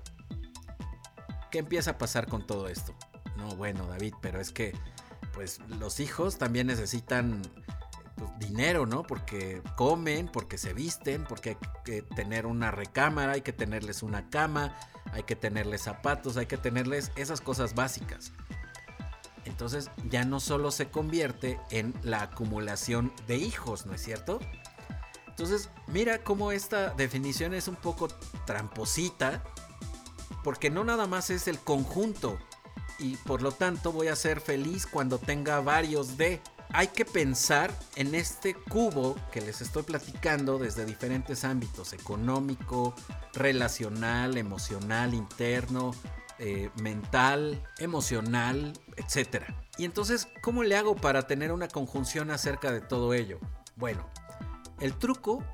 ¿Qué 1.50 1.58
empieza 1.58 1.90
a 1.90 1.98
pasar 1.98 2.28
con 2.28 2.46
todo 2.46 2.68
esto? 2.68 2.94
No, 3.36 3.56
bueno, 3.56 3.88
David, 3.88 4.14
pero 4.22 4.40
es 4.40 4.52
que 4.52 4.72
pues 5.34 5.58
los 5.68 5.98
hijos 5.98 6.38
también 6.38 6.68
necesitan 6.68 7.42
pues, 8.16 8.30
dinero, 8.38 8.86
¿no? 8.86 9.02
Porque 9.02 9.62
comen, 9.76 10.28
porque 10.28 10.58
se 10.58 10.72
visten, 10.72 11.24
porque 11.24 11.50
hay 11.50 11.56
que 11.84 12.02
tener 12.02 12.46
una 12.46 12.70
recámara, 12.70 13.32
hay 13.32 13.42
que 13.42 13.52
tenerles 13.52 14.02
una 14.02 14.28
cama, 14.30 14.76
hay 15.12 15.22
que 15.24 15.36
tenerles 15.36 15.82
zapatos, 15.82 16.36
hay 16.36 16.46
que 16.46 16.56
tenerles 16.56 17.12
esas 17.16 17.40
cosas 17.40 17.74
básicas. 17.74 18.32
Entonces 19.44 19.90
ya 20.08 20.24
no 20.24 20.40
solo 20.40 20.70
se 20.70 20.88
convierte 20.88 21.58
en 21.70 21.94
la 22.02 22.22
acumulación 22.22 23.12
de 23.26 23.36
hijos, 23.36 23.86
¿no 23.86 23.94
es 23.94 24.02
cierto? 24.02 24.40
Entonces, 25.28 25.70
mira 25.86 26.22
cómo 26.22 26.52
esta 26.52 26.90
definición 26.90 27.54
es 27.54 27.66
un 27.66 27.76
poco 27.76 28.08
tramposita, 28.46 29.42
porque 30.44 30.70
no 30.70 30.84
nada 30.84 31.06
más 31.06 31.30
es 31.30 31.48
el 31.48 31.58
conjunto, 31.58 32.38
y 32.98 33.16
por 33.16 33.42
lo 33.42 33.52
tanto 33.52 33.92
voy 33.92 34.08
a 34.08 34.16
ser 34.16 34.40
feliz 34.40 34.86
cuando 34.86 35.18
tenga 35.18 35.60
varios 35.60 36.16
de. 36.16 36.40
Hay 36.74 36.88
que 36.88 37.04
pensar 37.04 37.70
en 37.96 38.14
este 38.14 38.54
cubo 38.54 39.14
que 39.30 39.42
les 39.42 39.60
estoy 39.60 39.82
platicando 39.82 40.58
desde 40.58 40.86
diferentes 40.86 41.44
ámbitos, 41.44 41.92
económico, 41.92 42.94
relacional, 43.34 44.38
emocional, 44.38 45.12
interno, 45.12 45.90
eh, 46.38 46.70
mental, 46.80 47.62
emocional, 47.78 48.72
etc. 48.96 49.44
Y 49.76 49.84
entonces, 49.84 50.28
¿cómo 50.40 50.62
le 50.62 50.76
hago 50.76 50.96
para 50.96 51.26
tener 51.26 51.52
una 51.52 51.68
conjunción 51.68 52.30
acerca 52.30 52.72
de 52.72 52.80
todo 52.80 53.12
ello? 53.12 53.38
Bueno, 53.76 54.08
el 54.80 54.94
truco, 54.94 55.44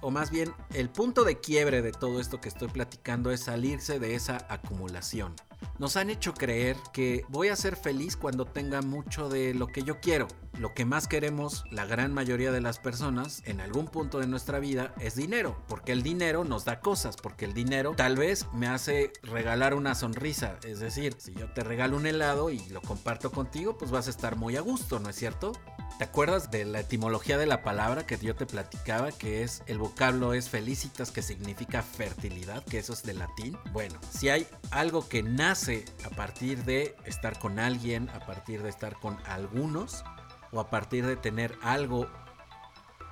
o 0.00 0.10
más 0.10 0.30
bien 0.30 0.54
el 0.72 0.88
punto 0.88 1.24
de 1.24 1.38
quiebre 1.38 1.82
de 1.82 1.92
todo 1.92 2.18
esto 2.18 2.40
que 2.40 2.48
estoy 2.48 2.68
platicando 2.68 3.30
es 3.30 3.40
salirse 3.40 3.98
de 3.98 4.14
esa 4.14 4.46
acumulación. 4.48 5.36
Nos 5.78 5.96
han 5.96 6.10
hecho 6.10 6.34
creer 6.34 6.76
que 6.92 7.24
voy 7.28 7.48
a 7.48 7.56
ser 7.56 7.76
feliz 7.76 8.16
cuando 8.16 8.46
tenga 8.46 8.82
mucho 8.82 9.28
de 9.28 9.54
lo 9.54 9.66
que 9.66 9.82
yo 9.82 10.00
quiero. 10.00 10.28
Lo 10.58 10.72
que 10.72 10.86
más 10.86 11.06
queremos, 11.06 11.64
la 11.70 11.84
gran 11.84 12.14
mayoría 12.14 12.50
de 12.50 12.62
las 12.62 12.78
personas, 12.78 13.42
en 13.44 13.60
algún 13.60 13.88
punto 13.88 14.20
de 14.20 14.26
nuestra 14.26 14.58
vida, 14.58 14.94
es 15.00 15.14
dinero. 15.14 15.62
Porque 15.68 15.92
el 15.92 16.02
dinero 16.02 16.44
nos 16.44 16.64
da 16.64 16.80
cosas, 16.80 17.16
porque 17.16 17.44
el 17.44 17.52
dinero 17.52 17.92
tal 17.94 18.16
vez 18.16 18.46
me 18.54 18.66
hace 18.66 19.12
regalar 19.22 19.74
una 19.74 19.94
sonrisa. 19.94 20.58
Es 20.64 20.80
decir, 20.80 21.14
si 21.18 21.34
yo 21.34 21.52
te 21.52 21.62
regalo 21.62 21.96
un 21.96 22.06
helado 22.06 22.50
y 22.50 22.60
lo 22.70 22.80
comparto 22.80 23.30
contigo, 23.30 23.76
pues 23.76 23.90
vas 23.90 24.06
a 24.06 24.10
estar 24.10 24.36
muy 24.36 24.56
a 24.56 24.62
gusto, 24.62 24.98
¿no 24.98 25.10
es 25.10 25.16
cierto? 25.16 25.52
¿Te 25.98 26.04
acuerdas 26.04 26.50
de 26.50 26.66
la 26.66 26.80
etimología 26.80 27.38
de 27.38 27.46
la 27.46 27.62
palabra 27.62 28.06
que 28.06 28.18
yo 28.18 28.36
te 28.36 28.44
platicaba? 28.44 29.12
Que 29.12 29.42
es 29.42 29.62
el 29.66 29.78
vocablo 29.78 30.34
es 30.34 30.50
felicitas, 30.50 31.10
que 31.10 31.22
significa 31.22 31.82
fertilidad, 31.82 32.62
que 32.64 32.78
eso 32.78 32.92
es 32.92 33.02
de 33.02 33.14
latín. 33.14 33.56
Bueno, 33.72 33.98
si 34.10 34.28
hay 34.28 34.46
algo 34.70 35.08
que 35.08 35.22
nace 35.22 35.86
a 36.04 36.10
partir 36.10 36.64
de 36.64 36.94
estar 37.06 37.38
con 37.38 37.58
alguien, 37.58 38.10
a 38.10 38.20
partir 38.26 38.62
de 38.62 38.68
estar 38.68 39.00
con 39.00 39.18
algunos, 39.24 40.04
o 40.52 40.60
a 40.60 40.68
partir 40.68 41.06
de 41.06 41.16
tener 41.16 41.58
algo 41.62 42.06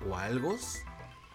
o 0.07 0.17
algos, 0.17 0.79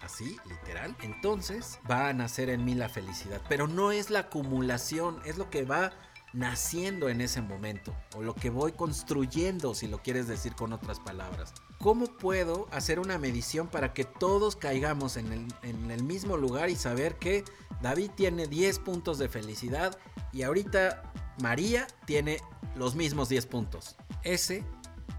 así, 0.02 0.38
literal, 0.46 0.96
entonces 1.02 1.80
va 1.90 2.10
a 2.10 2.14
nacer 2.14 2.50
en 2.50 2.64
mí 2.64 2.76
la 2.76 2.90
felicidad. 2.90 3.42
Pero 3.50 3.68
no 3.68 3.92
es 3.92 4.10
la 4.10 4.20
acumulación, 4.20 5.20
es 5.26 5.38
lo 5.38 5.50
que 5.50 5.66
va 5.66 5.92
naciendo 6.34 7.10
en 7.10 7.22
ese 7.22 7.42
momento 7.42 7.96
o 8.16 8.22
lo 8.22 8.36
que 8.36 8.50
voy 8.50 8.72
construyendo, 8.72 9.74
si 9.74 9.88
lo 9.88 10.02
quieres 10.02 10.28
decir 10.28 10.56
con 10.56 10.74
otras 10.74 11.00
palabras. 11.00 11.54
¿Cómo 11.80 12.06
puedo 12.06 12.68
hacer 12.72 13.00
una 13.00 13.18
medición 13.18 13.68
para 13.68 13.94
que 13.94 14.04
todos 14.04 14.56
caigamos 14.56 15.18
en 15.18 15.48
el, 15.64 16.04
mismo 16.04 16.38
lugar 16.38 16.70
y 16.70 16.76
saber 16.76 17.16
que 17.18 17.44
David 17.82 18.12
tiene 18.16 18.48
10 18.48 18.80
puntos 18.80 19.18
de 19.18 19.30
felicidad 19.30 19.98
y 20.34 20.44
ahorita 20.44 21.04
María 21.42 21.88
tiene 22.06 22.40
los 22.76 22.96
mismos 22.96 23.30
10 23.30 23.46
puntos? 23.46 23.96
Ese 24.24 24.66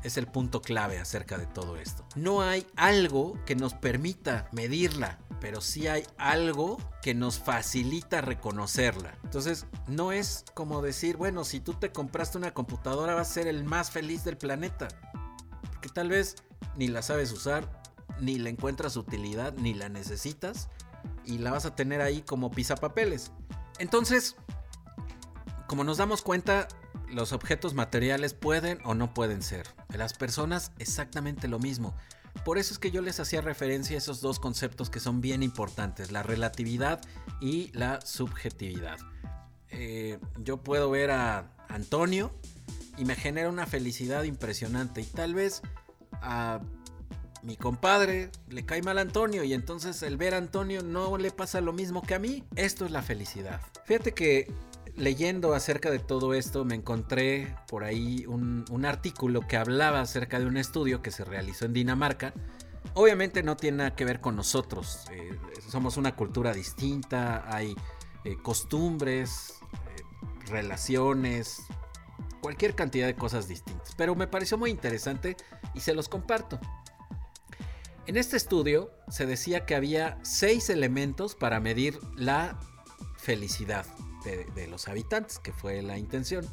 es 0.03 0.17
el 0.17 0.27
punto 0.27 0.61
clave 0.61 0.99
acerca 0.99 1.39
de 1.39 1.47
todo 1.47 1.77
esto. 1.77 2.05
No 2.15 2.43
hay 2.43 2.67
algo 2.77 3.39
que 3.47 3.57
nos 3.57 3.75
permita 3.75 4.49
medirla 4.53 5.19
pero 5.41 5.61
sí 5.61 5.89
hay 5.89 6.05
algo 6.19 6.79
que 7.03 7.15
nos 7.15 7.39
facilita 7.39 8.21
reconocerla. 8.21 9.17
Entonces, 9.25 9.67
no 9.87 10.13
es 10.13 10.45
como 10.55 10.83
decir, 10.83 11.17
bueno, 11.17 11.45
si 11.45 11.61
tú 11.61 11.75
te 11.75 11.93
compraste 11.93 12.39
una 12.39 12.53
computadora 12.53 13.15
vas 13.15 13.31
a 13.31 13.35
ser 13.35 13.47
el 13.47 13.65
más 13.65 13.91
feliz 13.91 14.25
del 14.25 14.37
planeta. 14.37 14.89
Porque 15.73 15.89
tal 15.89 16.11
vez 16.11 16.37
ni 16.77 16.89
la 16.89 17.03
sabes 17.03 17.33
usar, 17.33 17.83
ni 18.21 18.39
le 18.39 18.51
encuentras 18.51 18.97
utilidad, 18.97 19.55
ni 19.55 19.75
la 19.75 19.89
necesitas, 19.89 20.69
y 21.25 21.39
la 21.39 21.51
vas 21.51 21.65
a 21.65 21.75
tener 21.75 22.01
ahí 22.01 22.23
como 22.23 22.51
pisapapeles. 22.51 23.33
Entonces, 23.79 24.37
como 25.67 25.85
nos 25.85 25.99
damos 25.99 26.23
cuenta, 26.23 26.69
los 27.09 27.33
objetos 27.33 27.75
materiales 27.75 28.35
pueden 28.35 28.81
o 28.85 28.95
no 28.95 29.15
pueden 29.15 29.43
ser. 29.43 29.67
Las 29.89 30.15
personas 30.15 30.73
exactamente 30.79 31.49
lo 31.49 31.59
mismo. 31.59 31.95
Por 32.45 32.59
eso 32.59 32.73
es 32.73 32.79
que 32.79 32.91
yo 32.91 33.03
les 33.03 33.21
hacía 33.21 33.41
referencia 33.41 33.97
a 33.97 33.99
esos 33.99 34.21
dos 34.21 34.39
conceptos 34.39 34.91
que 34.91 35.01
son 35.01 35.21
bien 35.21 35.43
importantes, 35.43 36.11
la 36.11 36.23
relatividad 36.23 37.01
y 37.41 37.71
la 37.73 38.01
subjetividad. 38.01 38.99
Eh, 39.69 40.19
yo 40.39 40.59
puedo 40.59 40.91
ver 40.91 41.11
a 41.11 41.51
Antonio 41.69 42.33
y 42.97 43.05
me 43.05 43.15
genera 43.15 43.49
una 43.49 43.67
felicidad 43.67 44.25
impresionante 44.25 45.01
y 45.01 45.05
tal 45.05 45.35
vez 45.35 45.63
a 46.13 46.61
mi 47.43 47.57
compadre 47.57 48.31
le 48.49 48.67
cae 48.67 48.83
mal 48.83 48.99
a 48.99 49.01
Antonio 49.01 49.45
y 49.45 49.55
entonces 49.55 50.03
el 50.03 50.17
ver 50.17 50.35
a 50.35 50.39
Antonio 50.39 50.83
no 50.83 51.17
le 51.17 51.31
pasa 51.31 51.61
lo 51.61 51.73
mismo 51.73 52.03
que 52.03 52.15
a 52.15 52.19
mí. 52.19 52.45
Esto 52.57 52.85
es 52.85 52.91
la 52.91 53.03
felicidad. 53.03 53.61
Fíjate 53.85 54.13
que 54.13 54.53
leyendo 55.01 55.55
acerca 55.55 55.91
de 55.91 55.99
todo 55.99 56.35
esto 56.35 56.65
me 56.65 56.75
encontré 56.75 57.57
por 57.67 57.85
ahí 57.85 58.27
un, 58.27 58.85
artículo 58.85 59.47
que 59.47 59.57
hablaba 59.57 60.01
acerca 60.01 60.39
de 60.39 60.47
un 60.47 60.57
estudio 60.57 61.03
que 61.03 61.11
se 61.11 61.25
realizó 61.25 61.65
en 61.65 61.73
Dinamarca. 61.73 62.35
Obviamente 62.95 63.43
no 63.43 63.57
tiene 63.57 63.79
nada 63.79 63.97
que 63.97 64.05
ver 64.05 64.21
con 64.21 64.37
nosotros. 64.37 65.07
Eh, 65.13 65.39
somos 65.69 65.97
una 65.97 66.17
cultura 66.17 66.53
distinta, 66.53 67.45
hay 67.55 67.75
eh, 68.25 68.37
costumbres, 68.43 69.55
eh, 69.73 70.03
relaciones, 70.49 71.63
cualquier 72.41 72.75
cantidad 72.75 73.07
de 73.07 73.15
cosas 73.15 73.49
distintas. 73.49 73.95
Pero 73.97 74.15
me 74.15 74.27
pareció 74.27 74.59
muy 74.59 74.71
interesante 74.71 75.37
y 75.75 75.81
se 75.81 75.95
los 75.95 76.09
comparto. 76.09 76.59
En 78.07 78.17
este 78.17 78.37
estudio 78.37 78.91
se 79.09 79.27
decía 79.27 79.67
que 79.67 79.75
había 79.75 80.19
seis 80.23 80.69
elementos 80.69 81.35
para 81.35 81.61
medir 81.61 81.99
la 82.17 82.59
felicidad 83.17 83.87
de, 84.25 84.67
los 84.69 84.89
habitantes, 84.89 85.39
que 85.39 85.53
fue 85.53 85.83
la 85.83 85.99
intención. 85.99 86.47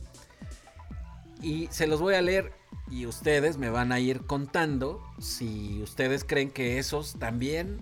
Y 1.42 1.68
se 1.72 1.88
los 1.88 2.00
voy 2.00 2.16
a 2.16 2.22
leer 2.22 2.52
y 2.90 3.06
ustedes 3.06 3.58
me 3.58 3.70
van 3.70 3.92
a 3.92 4.00
ir 4.00 4.22
contando 4.22 5.04
si 5.20 5.82
ustedes 5.84 6.24
creen 6.24 6.50
que 6.50 6.80
esos 6.80 7.20
también 7.20 7.82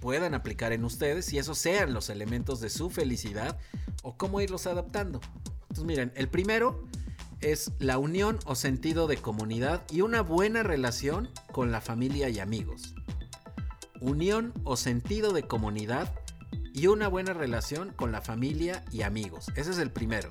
puedan 0.00 0.34
aplicar 0.34 0.72
en 0.72 0.84
ustedes, 0.84 1.32
y 1.32 1.38
esos 1.38 1.58
sean 1.58 1.94
los 1.94 2.10
elementos 2.10 2.60
de 2.60 2.70
su 2.70 2.90
felicidad 2.90 3.58
o 4.02 4.16
cómo 4.16 4.40
irlos 4.40 4.66
adaptando. 4.66 5.20
Entonces 5.62 5.84
miren, 5.84 6.12
el 6.14 6.28
primero 6.28 6.84
es 7.40 7.72
la 7.78 7.98
unión 7.98 8.38
o 8.46 8.54
sentido 8.54 9.06
de 9.06 9.16
comunidad 9.16 9.82
y 9.90 10.00
una 10.00 10.22
buena 10.22 10.62
relación 10.62 11.30
con 11.52 11.72
la 11.72 11.80
familia 11.80 12.28
y 12.28 12.38
amigos. 12.38 12.94
Unión 14.00 14.52
o 14.64 14.76
sentido 14.76 15.32
de 15.32 15.42
comunidad 15.44 16.12
y 16.74 16.88
una 16.88 17.06
buena 17.06 17.32
relación 17.32 17.92
con 17.92 18.10
la 18.10 18.20
familia 18.20 18.84
y 18.90 19.02
amigos. 19.02 19.46
Ese 19.54 19.70
es 19.70 19.78
el 19.78 19.92
primero. 19.92 20.30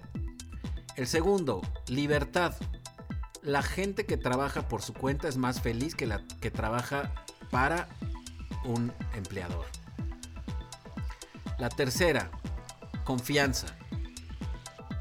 El 0.97 1.07
segundo, 1.07 1.61
libertad. 1.87 2.53
La 3.41 3.63
gente 3.63 4.05
que 4.05 4.17
trabaja 4.17 4.67
por 4.67 4.81
su 4.81 4.93
cuenta 4.93 5.29
es 5.29 5.37
más 5.37 5.61
feliz 5.61 5.95
que 5.95 6.05
la 6.05 6.21
que 6.41 6.51
trabaja 6.51 7.13
para 7.49 7.87
un 8.65 8.91
empleador. 9.15 9.65
La 11.57 11.69
tercera, 11.69 12.29
confianza. 13.05 13.67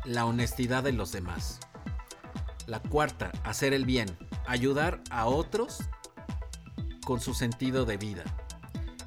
La 0.05 0.27
honestidad 0.27 0.85
de 0.85 0.93
los 0.93 1.11
demás. 1.11 1.59
La 2.69 2.79
cuarta, 2.79 3.33
hacer 3.43 3.75
el 3.75 3.85
bien. 3.85 4.17
Ayudar 4.47 5.03
a 5.11 5.27
otros 5.27 5.81
con 7.05 7.21
su 7.21 7.35
sentido 7.35 7.85
de 7.85 7.97
vida 7.97 8.23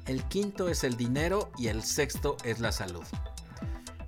el 0.06 0.24
quinto 0.24 0.68
es 0.68 0.84
el 0.84 0.96
dinero 0.96 1.50
y 1.58 1.68
el 1.68 1.82
sexto 1.82 2.36
es 2.44 2.60
la 2.60 2.72
salud. 2.72 3.04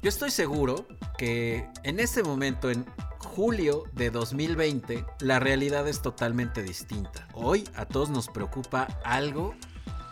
Yo 0.02 0.08
estoy 0.08 0.30
seguro 0.30 0.86
que 1.16 1.68
en 1.82 1.98
este 1.98 2.22
momento, 2.22 2.70
en 2.70 2.86
julio 3.18 3.84
de 3.92 4.10
2020, 4.10 5.04
la 5.20 5.40
realidad 5.40 5.88
es 5.88 6.02
totalmente 6.02 6.62
distinta. 6.62 7.26
Hoy 7.34 7.68
a 7.74 7.84
todos 7.84 8.10
nos 8.10 8.28
preocupa 8.28 8.88
algo 9.04 9.54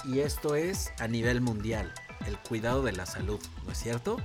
y 0.04 0.20
esto 0.20 0.56
es 0.56 0.92
a 0.98 1.06
nivel 1.06 1.40
mundial, 1.40 1.92
el 2.26 2.36
cuidado 2.38 2.82
de 2.82 2.92
la 2.92 3.06
salud, 3.06 3.40
¿no 3.64 3.72
es 3.72 3.78
cierto? 3.78 4.16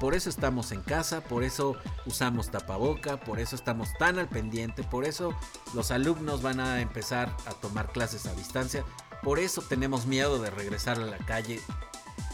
Por 0.00 0.14
eso 0.14 0.30
estamos 0.30 0.70
en 0.72 0.82
casa, 0.82 1.22
por 1.22 1.42
eso 1.42 1.76
usamos 2.06 2.50
tapaboca, 2.50 3.18
por 3.18 3.40
eso 3.40 3.56
estamos 3.56 3.88
tan 3.98 4.18
al 4.18 4.28
pendiente, 4.28 4.84
por 4.84 5.04
eso 5.04 5.34
los 5.74 5.90
alumnos 5.90 6.42
van 6.42 6.60
a 6.60 6.80
empezar 6.80 7.34
a 7.46 7.52
tomar 7.52 7.90
clases 7.92 8.26
a 8.26 8.34
distancia, 8.34 8.84
por 9.22 9.38
eso 9.38 9.62
tenemos 9.62 10.06
miedo 10.06 10.38
de 10.40 10.50
regresar 10.50 10.98
a 10.98 11.06
la 11.06 11.18
calle. 11.18 11.60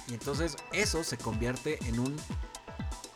Y 0.08 0.14
entonces 0.14 0.56
eso 0.72 1.02
se 1.02 1.16
convierte 1.16 1.78
en 1.86 1.98
un 1.98 2.16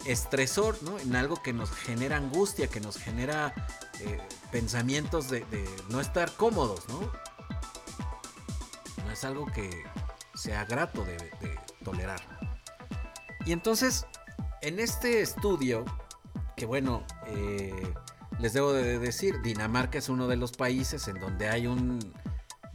estresor, 0.05 0.83
¿no? 0.83 0.99
En 0.99 1.15
algo 1.17 1.43
que 1.43 1.53
nos 1.53 1.71
genera 1.71 2.17
angustia, 2.17 2.69
que 2.69 2.81
nos 2.81 2.97
genera 2.97 3.55
eh, 4.01 4.19
pensamientos 4.51 5.29
de, 5.29 5.45
no 5.91 6.01
estar 6.01 6.33
cómodos, 6.33 6.89
¿no? 6.89 7.01
No 9.05 9.13
es 9.13 9.25
algo 9.25 9.47
que 9.47 9.85
sea 10.35 10.65
grato 10.65 11.05
de, 11.05 11.19
tolerar. 11.85 12.21
Y 13.45 13.53
entonces, 13.53 14.07
en 14.63 14.81
este 14.81 15.21
estudio, 15.23 15.85
que 16.57 16.67
bueno, 16.67 17.03
eh, 17.27 17.95
les 18.39 18.53
debo 18.53 18.73
de 18.73 18.99
decir, 18.99 19.41
Dinamarca 19.43 19.99
es 19.99 20.09
uno 20.09 20.29
de 20.29 20.37
los 20.37 20.53
países 20.53 21.09
en 21.09 21.19
donde 21.19 21.49
hay 21.49 21.67
un 21.67 22.15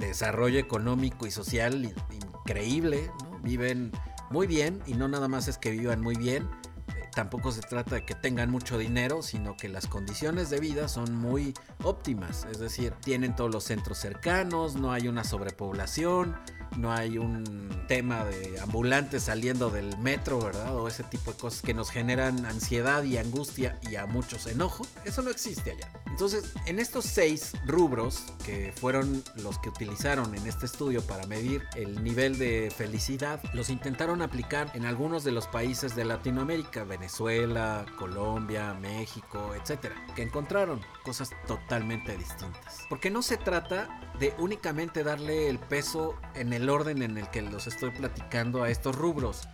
desarrollo 0.08 0.60
económico 0.60 1.26
y 1.26 1.32
social 1.32 1.94
increíble, 2.12 3.12
viven 3.42 3.92
muy 4.30 4.48
bien 4.48 4.82
y 4.86 4.94
no 4.96 5.08
nada 5.08 5.28
más 5.28 5.48
es 5.48 5.58
que 5.58 5.72
vivan 5.72 6.02
muy 6.02 6.16
bien, 6.16 6.50
eh, 6.96 7.10
tampoco 7.14 7.52
se 7.52 7.62
trata 7.62 7.96
de 7.96 8.06
que 8.06 8.16
tengan 8.16 8.50
mucho 8.50 8.78
dinero, 8.78 9.22
sino 9.22 9.56
que 9.56 9.70
las 9.70 9.88
condiciones 9.88 10.50
de 10.50 10.60
vida 10.60 10.88
son 10.88 11.16
muy 11.16 11.54
óptimas, 11.84 12.48
es 12.52 12.60
decir, 12.60 12.94
tienen 13.02 13.36
todos 13.36 13.52
los 13.52 13.64
centros 13.64 13.98
cercanos, 13.98 14.76
no 14.76 14.92
hay 14.92 15.08
una 15.08 15.24
sobrepoblación, 15.24 16.36
no 16.78 16.92
hay 16.92 17.18
un 17.18 17.70
tema 17.88 18.24
de 18.26 18.60
ambulantes 18.60 19.24
saliendo 19.24 19.70
del 19.70 19.98
metro, 19.98 20.40
¿verdad? 20.40 20.76
O 20.76 20.88
ese 20.88 21.04
tipo 21.04 21.32
de 21.32 21.38
cosas 21.38 21.62
que 21.62 21.74
nos 21.74 21.90
generan 21.90 22.46
ansiedad 22.46 23.04
y 23.04 23.18
angustia 23.18 23.80
y 23.90 23.96
a 23.96 24.06
muchos 24.06 24.48
enojo. 24.48 24.86
Eso 25.06 25.22
no 25.22 25.30
existe 25.30 25.72
allá. 25.72 25.92
Entonces, 26.08 26.54
en 26.68 26.80
estos 26.80 27.06
seis 27.06 27.54
rubros 27.66 28.24
que 28.46 28.72
fueron 28.76 29.24
los 29.36 29.58
que 29.60 29.70
utilizaron 29.70 30.36
en 30.36 30.46
este 30.46 30.66
estudio 30.66 31.02
para 31.02 31.26
medir 31.26 31.64
el 31.76 32.04
nivel 32.04 32.38
de 32.38 32.72
felicidad, 32.76 33.42
los 33.54 33.70
intentaron 33.70 34.22
aplicar 34.22 34.72
en 34.76 34.86
algunos 34.86 35.24
de 35.24 35.32
los 35.32 35.48
países 35.48 35.96
de 35.96 36.06
Latinoamérica, 36.06 36.84
Venezuela, 36.84 37.86
Colombia, 37.98 38.74
México, 38.76 39.54
etcétera, 39.60 39.96
que 40.16 40.22
encontraron 40.22 40.82
cosas 41.04 41.32
totalmente 41.48 42.18
distintas. 42.18 42.86
Porque 42.90 43.12
no 43.12 43.22
se 43.22 43.38
trata 43.38 43.88
de 44.20 44.34
únicamente 44.40 45.04
darle 45.04 45.50
el 45.50 45.60
peso 45.60 46.16
en 46.34 46.54
el 46.54 46.70
orden 46.70 47.02
en 47.02 47.18
el 47.18 47.30
que 47.30 47.42
los 47.42 47.68
estoy 47.68 47.92
platicando 47.92 48.64
a 48.64 48.70
estos 48.70 48.96
rubros. 48.96 49.48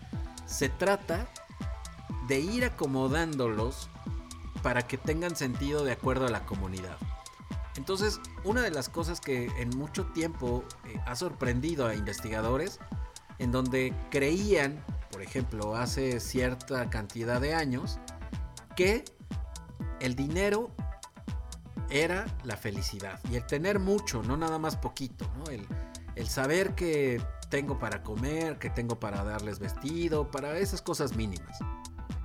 Se 0.46 0.70
trata 0.70 1.28
de 2.28 2.40
ir 2.40 2.66
acomodándolos 2.66 3.90
para 4.62 4.84
que 4.84 4.98
tengan 4.98 5.36
sentido 5.36 5.84
de 5.84 5.92
acuerdo 5.92 6.28
a 6.28 6.30
la 6.30 6.46
comunidad. 6.46 6.98
Entonces, 7.76 8.20
una 8.44 8.62
de 8.62 8.72
las 8.72 8.90
cosas 8.90 9.22
que 9.22 9.46
en 9.58 9.70
mucho 9.70 10.06
tiempo 10.08 10.64
eh, 10.86 11.00
ha 11.06 11.16
sorprendido 11.16 11.88
a 11.88 11.96
investigadores, 11.96 12.80
en 13.38 13.52
donde 13.52 13.94
creían, 14.12 14.84
por 15.12 15.22
ejemplo, 15.22 15.76
hace 15.76 16.20
cierta 16.20 16.90
cantidad 16.90 17.40
de 17.40 17.56
años, 17.56 18.00
que 18.76 19.06
el 20.02 20.16
dinero 20.16 20.72
era 21.90 22.26
la 22.44 22.58
felicidad. 22.58 23.20
Y 23.32 23.36
el 23.36 23.46
tener 23.46 23.80
mucho, 23.80 24.24
no 24.24 24.38
nada 24.38 24.60
más 24.60 24.76
poquito, 24.78 25.26
El, 26.16 26.28
saber 26.28 26.76
que 26.76 27.22
tengo 27.50 27.80
para 27.80 28.04
comer, 28.04 28.60
que 28.60 28.70
tengo 28.70 29.00
para 29.00 29.24
darles 29.24 29.60
vestido, 29.60 30.30
para 30.30 30.58
esas 30.58 30.82
cosas 30.82 31.16
mínimas. 31.16 31.58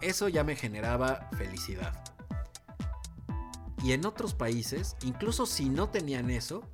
Eso 0.00 0.28
ya 0.28 0.44
me 0.44 0.56
generaba 0.56 1.28
felicidad. 1.36 1.94
Y 3.82 3.92
en 3.92 4.04
otros 4.04 4.34
países, 4.34 4.96
incluso 5.02 5.46
si 5.46 5.68
no 5.68 5.90
tenían 5.90 6.30
eso, 6.30 6.68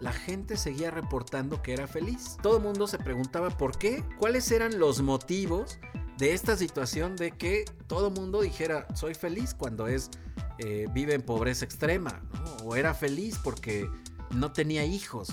la 0.00 0.12
gente 0.12 0.56
seguía 0.56 0.90
reportando 0.90 1.62
que 1.62 1.72
era 1.72 1.86
feliz. 1.86 2.36
Todo 2.42 2.58
el 2.58 2.62
mundo 2.62 2.86
se 2.86 2.98
preguntaba 2.98 3.50
por 3.50 3.78
qué, 3.78 4.04
cuáles 4.18 4.50
eran 4.50 4.78
los 4.78 5.00
motivos 5.00 5.78
de 6.18 6.32
esta 6.32 6.56
situación 6.56 7.16
de 7.16 7.32
que 7.32 7.64
todo 7.86 8.08
el 8.08 8.14
mundo 8.14 8.40
dijera 8.40 8.86
soy 8.94 9.14
feliz 9.14 9.54
cuando 9.54 9.86
es 9.86 10.10
eh, 10.58 10.86
vive 10.92 11.14
en 11.14 11.22
pobreza 11.22 11.64
extrema, 11.64 12.22
o 12.64 12.76
era 12.76 12.94
feliz 12.94 13.38
porque 13.42 13.88
no 14.30 14.52
tenía 14.52 14.84
hijos. 14.84 15.28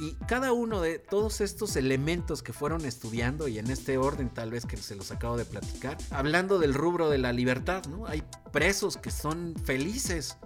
Y 0.00 0.14
cada 0.26 0.52
uno 0.52 0.80
de 0.80 0.98
todos 0.98 1.42
estos 1.42 1.76
elementos 1.76 2.42
que 2.42 2.54
fueron 2.54 2.86
estudiando, 2.86 3.48
y 3.48 3.58
en 3.58 3.70
este 3.70 3.98
orden 3.98 4.30
tal 4.30 4.50
vez 4.50 4.64
que 4.64 4.78
se 4.78 4.96
los 4.96 5.10
acabo 5.10 5.36
de 5.36 5.44
platicar, 5.44 5.98
hablando 6.10 6.58
del 6.58 6.72
rubro 6.72 7.10
de 7.10 7.18
la 7.18 7.34
libertad, 7.34 7.84
¿no? 7.84 8.06
Hay 8.06 8.22
presos 8.50 8.96
que 8.96 9.10
son 9.10 9.54
felices, 9.62 10.38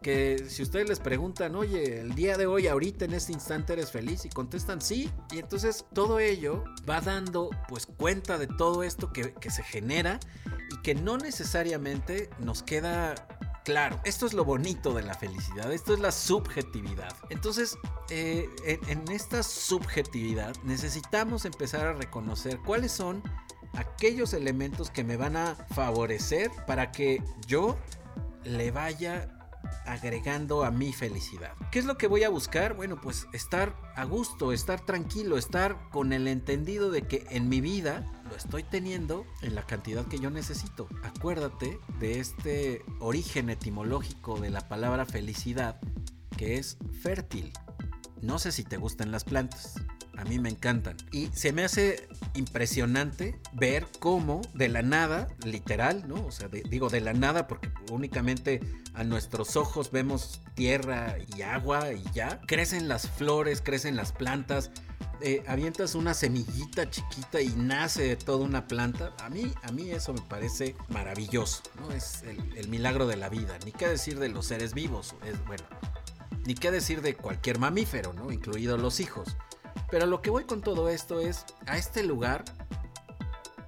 que 0.00 0.46
si 0.48 0.62
ustedes 0.62 0.88
les 0.88 1.00
preguntan, 1.00 1.56
oye, 1.56 2.00
el 2.00 2.14
día 2.14 2.36
de 2.36 2.46
hoy, 2.46 2.68
ahorita 2.68 3.04
en 3.04 3.14
este 3.14 3.32
instante 3.32 3.72
eres 3.72 3.90
feliz, 3.90 4.24
y 4.24 4.28
contestan 4.28 4.80
sí, 4.80 5.10
y 5.32 5.40
entonces 5.40 5.84
todo 5.92 6.20
ello 6.20 6.62
va 6.88 7.00
dando 7.00 7.50
pues 7.68 7.86
cuenta 7.86 8.38
de 8.38 8.46
todo 8.46 8.84
esto 8.84 9.12
que, 9.12 9.34
que 9.34 9.50
se 9.50 9.64
genera 9.64 10.20
y 10.70 10.80
que 10.82 10.94
no 10.94 11.18
necesariamente 11.18 12.30
nos 12.38 12.62
queda 12.62 13.14
Claro, 13.70 14.00
esto 14.02 14.26
es 14.26 14.34
lo 14.34 14.44
bonito 14.44 14.92
de 14.94 15.02
la 15.02 15.14
felicidad, 15.14 15.72
esto 15.72 15.94
es 15.94 16.00
la 16.00 16.10
subjetividad. 16.10 17.14
Entonces, 17.28 17.78
eh, 18.08 18.48
en, 18.64 19.08
esta 19.12 19.44
subjetividad 19.44 20.56
necesitamos 20.64 21.44
empezar 21.44 21.86
a 21.86 21.92
reconocer 21.92 22.58
cuáles 22.66 22.90
son 22.90 23.22
aquellos 23.74 24.34
elementos 24.34 24.90
que 24.90 25.04
me 25.04 25.16
van 25.16 25.36
a 25.36 25.54
favorecer 25.54 26.50
para 26.66 26.90
que 26.90 27.22
yo 27.46 27.78
le 28.42 28.72
vaya 28.72 29.38
agregando 29.86 30.64
a 30.64 30.70
mi 30.70 30.92
felicidad. 30.92 31.52
¿Qué 31.70 31.78
es 31.78 31.84
lo 31.84 31.98
que 31.98 32.06
voy 32.06 32.24
a 32.24 32.28
buscar? 32.28 32.74
Bueno, 32.74 33.00
pues 33.00 33.26
estar 33.32 33.74
a 33.96 34.04
gusto, 34.04 34.52
estar 34.52 34.80
tranquilo, 34.80 35.36
estar 35.36 35.76
con 35.90 36.12
el 36.12 36.28
entendido 36.28 36.90
de 36.90 37.02
que 37.02 37.26
en 37.30 37.48
mi 37.48 37.60
vida 37.60 38.06
lo 38.28 38.36
estoy 38.36 38.62
teniendo 38.62 39.26
en 39.42 39.54
la 39.54 39.66
cantidad 39.66 40.06
que 40.06 40.18
yo 40.18 40.30
necesito. 40.30 40.88
Acuérdate 41.02 41.78
de 41.98 42.20
este 42.20 42.82
origen 43.00 43.50
etimológico 43.50 44.38
de 44.38 44.50
la 44.50 44.68
palabra 44.68 45.06
felicidad, 45.06 45.80
que 46.36 46.56
es 46.56 46.78
fértil. 47.02 47.52
No 48.22 48.38
sé 48.38 48.52
si 48.52 48.64
te 48.64 48.76
gustan 48.76 49.10
las 49.10 49.24
plantas. 49.24 49.74
A 50.20 50.24
mí 50.24 50.38
me 50.38 50.50
encantan. 50.50 50.96
Y 51.12 51.28
se 51.28 51.52
me 51.52 51.64
hace 51.64 52.06
impresionante 52.34 53.40
ver 53.54 53.86
cómo 53.98 54.42
de 54.52 54.68
la 54.68 54.82
nada, 54.82 55.28
literal, 55.44 56.06
¿no? 56.06 56.26
O 56.26 56.30
sea, 56.30 56.48
digo 56.48 56.90
de 56.90 57.00
la 57.00 57.14
nada 57.14 57.46
porque 57.46 57.70
únicamente 57.90 58.60
a 58.92 59.02
nuestros 59.02 59.56
ojos 59.56 59.90
vemos 59.90 60.42
tierra 60.54 61.16
y 61.34 61.40
agua 61.40 61.92
y 61.92 62.04
ya. 62.12 62.40
Crecen 62.46 62.86
las 62.86 63.08
flores, 63.08 63.62
crecen 63.62 63.96
las 63.96 64.12
plantas. 64.12 64.70
Eh, 65.22 65.42
avientas 65.46 65.94
una 65.94 66.12
semillita 66.12 66.88
chiquita 66.90 67.40
y 67.40 67.48
nace 67.48 68.16
toda 68.16 68.44
una 68.44 68.66
planta. 68.66 69.14
A 69.22 69.30
mí, 69.30 69.52
a 69.62 69.72
mí 69.72 69.90
eso 69.90 70.12
me 70.12 70.22
parece 70.22 70.76
maravilloso, 70.88 71.62
¿no? 71.80 71.92
Es 71.92 72.22
el, 72.24 72.58
el 72.58 72.68
milagro 72.68 73.06
de 73.06 73.16
la 73.16 73.30
vida. 73.30 73.58
Ni 73.64 73.72
qué 73.72 73.88
decir 73.88 74.18
de 74.18 74.28
los 74.28 74.46
seres 74.46 74.74
vivos. 74.74 75.14
Es 75.24 75.42
bueno. 75.46 75.64
Ni 76.44 76.54
qué 76.54 76.70
decir 76.70 77.00
de 77.00 77.16
cualquier 77.16 77.58
mamífero, 77.58 78.12
¿no? 78.12 78.32
Incluidos 78.32 78.80
los 78.80 79.00
hijos. 79.00 79.36
Pero 79.90 80.06
lo 80.06 80.22
que 80.22 80.30
voy 80.30 80.44
con 80.44 80.60
todo 80.60 80.88
esto 80.88 81.20
es 81.20 81.44
a 81.66 81.76
este 81.76 82.02
lugar 82.02 82.44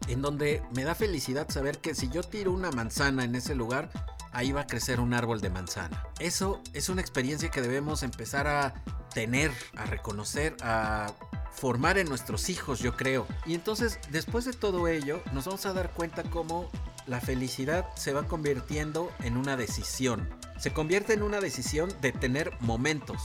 en 0.08 0.22
donde 0.22 0.62
me 0.74 0.84
da 0.84 0.94
felicidad 0.94 1.48
saber 1.50 1.78
que 1.78 1.94
si 1.94 2.08
yo 2.08 2.22
tiro 2.22 2.52
una 2.52 2.70
manzana 2.70 3.24
en 3.24 3.34
ese 3.34 3.54
lugar, 3.54 3.90
ahí 4.32 4.52
va 4.52 4.62
a 4.62 4.66
crecer 4.66 5.00
un 5.00 5.14
árbol 5.14 5.40
de 5.40 5.50
manzana. 5.50 6.04
Eso 6.18 6.60
es 6.72 6.88
una 6.88 7.00
experiencia 7.00 7.50
que 7.50 7.62
debemos 7.62 8.02
empezar 8.02 8.46
a 8.46 8.74
tener, 9.14 9.52
a 9.76 9.84
reconocer, 9.84 10.56
a 10.62 11.12
formar 11.52 11.98
en 11.98 12.08
nuestros 12.08 12.48
hijos, 12.48 12.80
yo 12.80 12.96
creo. 12.96 13.26
Y 13.46 13.54
entonces, 13.54 13.98
después 14.10 14.44
de 14.44 14.52
todo 14.52 14.88
ello, 14.88 15.22
nos 15.32 15.44
vamos 15.44 15.66
a 15.66 15.72
dar 15.72 15.90
cuenta 15.90 16.22
cómo 16.24 16.70
la 17.06 17.20
felicidad 17.20 17.86
se 17.94 18.12
va 18.12 18.26
convirtiendo 18.26 19.12
en 19.20 19.36
una 19.36 19.56
decisión. 19.56 20.28
Se 20.58 20.72
convierte 20.72 21.12
en 21.12 21.22
una 21.22 21.40
decisión 21.40 21.92
de 22.00 22.12
tener 22.12 22.52
momentos, 22.60 23.20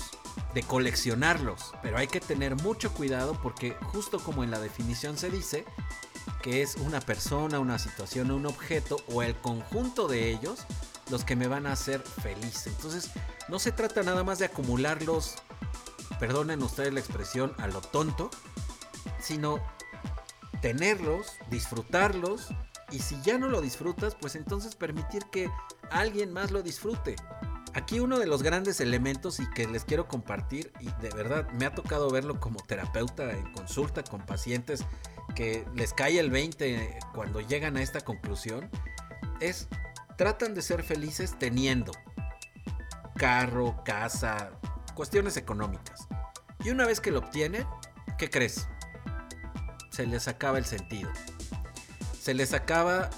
de 0.53 0.63
coleccionarlos, 0.63 1.73
pero 1.81 1.97
hay 1.97 2.07
que 2.07 2.19
tener 2.19 2.55
mucho 2.55 2.91
cuidado 2.93 3.39
porque 3.41 3.75
justo 3.91 4.19
como 4.19 4.43
en 4.43 4.51
la 4.51 4.59
definición 4.59 5.17
se 5.17 5.29
dice, 5.29 5.65
que 6.41 6.61
es 6.61 6.75
una 6.75 6.99
persona, 6.99 7.59
una 7.59 7.79
situación, 7.79 8.31
un 8.31 8.45
objeto 8.45 8.97
o 9.11 9.21
el 9.21 9.35
conjunto 9.35 10.07
de 10.07 10.29
ellos 10.29 10.65
los 11.09 11.23
que 11.23 11.35
me 11.35 11.47
van 11.47 11.65
a 11.65 11.71
hacer 11.71 12.01
feliz. 12.01 12.67
Entonces, 12.67 13.11
no 13.47 13.59
se 13.59 13.71
trata 13.71 14.03
nada 14.03 14.23
más 14.23 14.39
de 14.39 14.45
acumularlos, 14.45 15.35
perdonen 16.19 16.61
ustedes 16.61 16.93
la 16.93 16.99
expresión, 16.99 17.53
a 17.57 17.67
lo 17.67 17.81
tonto, 17.81 18.29
sino 19.19 19.59
tenerlos, 20.61 21.33
disfrutarlos 21.49 22.49
y 22.91 22.99
si 22.99 23.21
ya 23.21 23.37
no 23.37 23.47
lo 23.47 23.61
disfrutas, 23.61 24.15
pues 24.15 24.35
entonces 24.35 24.75
permitir 24.75 25.23
que 25.31 25.49
alguien 25.91 26.33
más 26.33 26.51
lo 26.51 26.61
disfrute. 26.61 27.15
Aquí 27.77 27.99
uno 27.99 28.17
de 28.17 28.25
los 28.25 28.41
grandes 28.41 28.81
elementos 28.81 29.39
y 29.39 29.47
que 29.51 29.67
les 29.67 29.85
quiero 29.85 30.07
compartir, 30.07 30.73
y 30.79 30.89
de 30.99 31.11
verdad 31.11 31.47
me 31.51 31.67
ha 31.67 31.75
tocado 31.75 32.09
verlo 32.09 32.39
como 32.39 32.59
terapeuta 32.59 33.31
en 33.31 33.53
consulta 33.53 34.01
con 34.01 34.25
pacientes 34.25 34.83
que 35.35 35.63
les 35.75 35.93
cae 35.93 36.19
el 36.19 36.31
20 36.31 36.97
cuando 37.13 37.39
llegan 37.39 37.77
a 37.77 37.83
esta 37.83 38.01
conclusión, 38.01 38.67
es 39.41 39.67
tratan 40.17 40.55
de 40.55 40.63
ser 40.63 40.81
felices 40.81 41.37
teniendo 41.37 41.91
carro, 43.15 43.83
casa, 43.85 44.49
cuestiones 44.95 45.37
económicas. 45.37 46.07
Y 46.65 46.71
una 46.71 46.87
vez 46.87 46.99
que 46.99 47.11
lo 47.11 47.19
obtienen, 47.19 47.63
¿qué 48.17 48.31
crees? 48.31 48.67
Se 49.91 50.07
les 50.07 50.27
acaba 50.27 50.57
el 50.57 50.65
sentido. 50.65 51.11
Se 52.19 52.33
les 52.33 52.55
acaba 52.55 53.11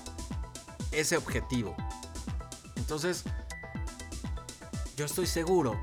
ese 0.91 1.15
objetivo. 1.15 1.77
Entonces, 2.75 3.23
yo 4.99 5.05
estoy 5.05 5.27
seguro 5.27 5.79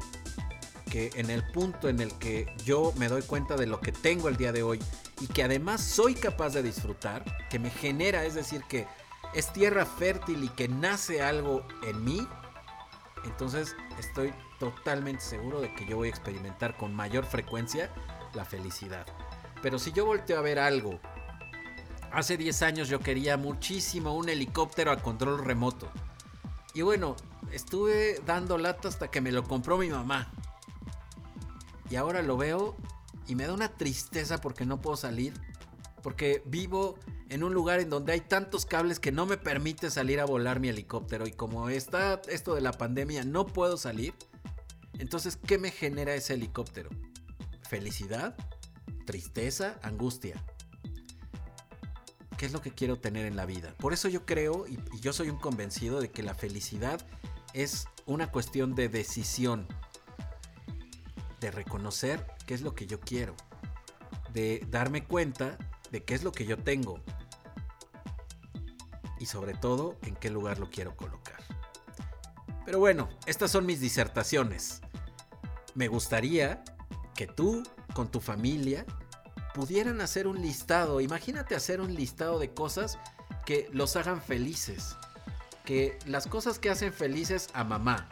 que 0.90 1.10
en 1.14 1.30
el 1.30 1.42
punto 1.42 1.88
en 1.88 2.00
el 2.00 2.12
que 2.18 2.54
yo 2.66 2.92
me 2.98 3.08
doy 3.08 3.22
cuenta 3.22 3.56
de 3.56 3.66
lo 3.66 3.80
que 3.80 3.90
tengo 3.90 4.28
el 4.28 4.36
día 4.36 4.52
de 4.52 4.62
hoy 4.62 4.78
y 5.22 5.26
que 5.26 5.42
además 5.42 5.80
soy 5.80 6.14
capaz 6.14 6.50
de 6.50 6.62
disfrutar, 6.62 7.24
que 7.48 7.58
me 7.58 7.70
genera, 7.70 8.26
es 8.26 8.34
decir, 8.34 8.62
que 8.68 8.86
es 9.32 9.50
tierra 9.54 9.86
fértil 9.86 10.44
y 10.44 10.50
que 10.50 10.68
nace 10.68 11.22
algo 11.22 11.66
en 11.82 12.04
mí, 12.04 12.28
entonces 13.24 13.74
estoy 13.98 14.34
totalmente 14.58 15.22
seguro 15.22 15.62
de 15.62 15.74
que 15.74 15.86
yo 15.86 15.96
voy 15.96 16.08
a 16.08 16.10
experimentar 16.10 16.76
con 16.76 16.94
mayor 16.94 17.24
frecuencia 17.24 17.90
la 18.34 18.44
felicidad. 18.44 19.06
Pero 19.62 19.78
si 19.78 19.92
yo 19.92 20.04
volteo 20.04 20.38
a 20.38 20.42
ver 20.42 20.58
algo, 20.58 21.00
hace 22.12 22.36
10 22.36 22.60
años 22.60 22.90
yo 22.90 23.00
quería 23.00 23.38
muchísimo 23.38 24.14
un 24.14 24.28
helicóptero 24.28 24.92
a 24.92 24.98
control 24.98 25.42
remoto. 25.42 25.90
Y 26.74 26.82
bueno, 26.82 27.16
estuve 27.52 28.20
dando 28.26 28.58
lata 28.58 28.88
hasta 28.88 29.08
que 29.10 29.20
me 29.20 29.32
lo 29.32 29.44
compró 29.44 29.78
mi 29.78 29.88
mamá. 29.88 30.32
Y 31.90 31.96
ahora 31.96 32.22
lo 32.22 32.36
veo 32.36 32.76
y 33.26 33.34
me 33.34 33.46
da 33.46 33.52
una 33.52 33.68
tristeza 33.68 34.40
porque 34.40 34.64
no 34.64 34.80
puedo 34.80 34.96
salir. 34.96 35.34
Porque 36.02 36.42
vivo 36.46 36.98
en 37.28 37.42
un 37.42 37.52
lugar 37.52 37.80
en 37.80 37.90
donde 37.90 38.12
hay 38.12 38.20
tantos 38.20 38.66
cables 38.66 39.00
que 39.00 39.12
no 39.12 39.26
me 39.26 39.36
permite 39.36 39.90
salir 39.90 40.20
a 40.20 40.24
volar 40.24 40.60
mi 40.60 40.68
helicóptero. 40.68 41.26
Y 41.26 41.32
como 41.32 41.68
está 41.68 42.20
esto 42.28 42.54
de 42.54 42.60
la 42.60 42.72
pandemia, 42.72 43.24
no 43.24 43.46
puedo 43.46 43.76
salir. 43.76 44.14
Entonces, 44.98 45.36
¿qué 45.36 45.58
me 45.58 45.70
genera 45.70 46.14
ese 46.14 46.34
helicóptero? 46.34 46.90
¿Felicidad? 47.68 48.36
¿Tristeza? 49.04 49.78
¿Angustia? 49.82 50.42
¿Qué 52.38 52.46
es 52.46 52.52
lo 52.52 52.60
que 52.60 52.70
quiero 52.70 52.98
tener 52.98 53.26
en 53.26 53.34
la 53.34 53.46
vida? 53.46 53.74
Por 53.78 53.92
eso 53.92 54.08
yo 54.08 54.24
creo 54.24 54.66
y, 54.66 54.78
y 54.92 55.00
yo 55.00 55.12
soy 55.12 55.30
un 55.30 55.38
convencido 55.38 56.00
de 56.00 56.10
que 56.10 56.22
la 56.22 56.34
felicidad 56.34 57.00
es 57.56 57.88
una 58.04 58.30
cuestión 58.30 58.74
de 58.74 58.90
decisión, 58.90 59.66
de 61.40 61.50
reconocer 61.50 62.26
qué 62.46 62.52
es 62.52 62.60
lo 62.60 62.74
que 62.74 62.86
yo 62.86 63.00
quiero, 63.00 63.34
de 64.34 64.66
darme 64.70 65.04
cuenta 65.04 65.56
de 65.90 66.04
qué 66.04 66.14
es 66.14 66.22
lo 66.22 66.32
que 66.32 66.44
yo 66.44 66.58
tengo 66.58 67.00
y 69.18 69.24
sobre 69.24 69.54
todo 69.54 69.96
en 70.02 70.16
qué 70.16 70.28
lugar 70.28 70.58
lo 70.58 70.68
quiero 70.68 70.94
colocar. 70.96 71.42
Pero 72.66 72.78
bueno, 72.78 73.08
estas 73.24 73.52
son 73.52 73.64
mis 73.64 73.80
disertaciones. 73.80 74.82
Me 75.74 75.88
gustaría 75.88 76.62
que 77.14 77.26
tú, 77.26 77.62
con 77.94 78.10
tu 78.10 78.20
familia, 78.20 78.84
pudieran 79.54 80.02
hacer 80.02 80.26
un 80.26 80.42
listado. 80.42 81.00
Imagínate 81.00 81.54
hacer 81.54 81.80
un 81.80 81.94
listado 81.94 82.38
de 82.38 82.52
cosas 82.52 82.98
que 83.46 83.70
los 83.72 83.96
hagan 83.96 84.20
felices 84.20 84.94
que 85.66 85.98
las 86.06 86.26
cosas 86.26 86.58
que 86.58 86.70
hacen 86.70 86.94
felices 86.94 87.48
a 87.52 87.64
mamá 87.64 88.08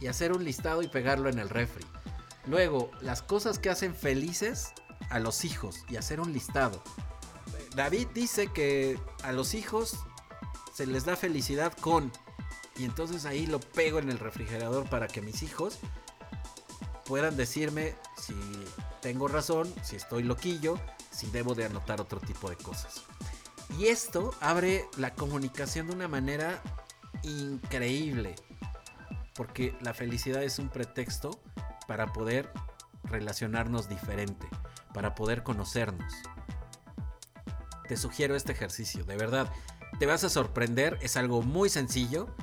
y 0.00 0.08
hacer 0.08 0.32
un 0.32 0.42
listado 0.42 0.82
y 0.82 0.88
pegarlo 0.88 1.28
en 1.28 1.38
el 1.38 1.48
refri. 1.48 1.86
Luego, 2.46 2.90
las 3.00 3.22
cosas 3.22 3.60
que 3.60 3.70
hacen 3.70 3.94
felices 3.94 4.72
a 5.10 5.20
los 5.20 5.44
hijos 5.44 5.84
y 5.88 5.96
hacer 5.96 6.20
un 6.20 6.32
listado. 6.32 6.82
David 7.76 8.08
dice 8.14 8.48
que 8.52 8.98
a 9.22 9.32
los 9.32 9.54
hijos 9.54 9.98
se 10.74 10.86
les 10.86 11.04
da 11.04 11.14
felicidad 11.14 11.72
con 11.80 12.10
y 12.76 12.84
entonces 12.84 13.24
ahí 13.24 13.46
lo 13.46 13.60
pego 13.60 13.98
en 13.98 14.10
el 14.10 14.18
refrigerador 14.18 14.88
para 14.88 15.06
que 15.06 15.20
mis 15.20 15.42
hijos 15.42 15.78
puedan 17.04 17.36
decirme 17.36 17.94
si 18.16 18.34
tengo 19.00 19.28
razón, 19.28 19.72
si 19.82 19.96
estoy 19.96 20.22
loquillo, 20.22 20.78
si 21.10 21.30
debo 21.30 21.54
de 21.54 21.66
anotar 21.66 22.00
otro 22.00 22.18
tipo 22.18 22.50
de 22.50 22.56
cosas. 22.56 23.02
Y 23.78 23.86
esto 23.86 24.34
abre 24.40 24.88
la 24.96 25.14
comunicación 25.14 25.86
de 25.88 25.94
una 25.94 26.08
manera 26.08 26.62
increíble. 27.24 28.34
Porque 29.34 29.76
la 29.80 29.94
felicidad 29.94 30.42
es 30.42 30.58
un 30.58 30.68
pretexto 30.68 31.40
para 31.86 32.12
poder 32.12 32.52
relacionarnos 33.04 33.88
diferente, 33.88 34.48
para 34.92 35.14
poder 35.14 35.42
conocernos. 35.42 36.12
Te 37.88 37.96
sugiero 37.96 38.36
este 38.36 38.52
ejercicio, 38.52 39.04
de 39.04 39.16
verdad. 39.16 39.52
Te 39.98 40.06
vas 40.06 40.24
a 40.24 40.30
sorprender, 40.30 40.98
es 41.02 41.16
algo 41.16 41.42
muy 41.42 41.68
sencillo 41.68 42.34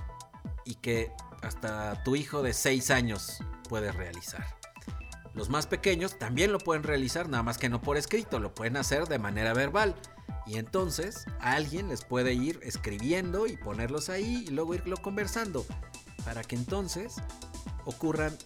y 0.65 0.75
que 0.75 1.11
hasta 1.41 2.03
tu 2.03 2.15
hijo 2.15 2.43
de 2.43 2.53
6 2.53 2.91
años 2.91 3.39
puede 3.67 3.91
realizar. 3.91 4.45
Los 5.33 5.49
más 5.49 5.65
pequeños 5.65 6.19
también 6.19 6.51
lo 6.51 6.59
pueden 6.59 6.83
realizar, 6.83 7.29
nada 7.29 7.43
más 7.43 7.57
que 7.57 7.69
no 7.69 7.81
por 7.81 7.97
escrito, 7.97 8.39
lo 8.39 8.53
pueden 8.53 8.77
hacer 8.77 9.07
de 9.07 9.17
manera 9.17 9.53
verbal. 9.53 9.95
Y 10.51 10.57
entonces 10.57 11.27
alguien 11.39 11.87
les 11.87 12.03
puede 12.03 12.33
ir 12.33 12.59
escribiendo 12.61 13.47
y 13.47 13.55
ponerlos 13.55 14.09
ahí 14.09 14.43
y 14.45 14.51
luego 14.51 14.75
irlo 14.75 14.97
conversando. 14.97 15.65
Para 16.25 16.43
que 16.43 16.57
entonces 16.57 17.15
ocurran 17.85 18.37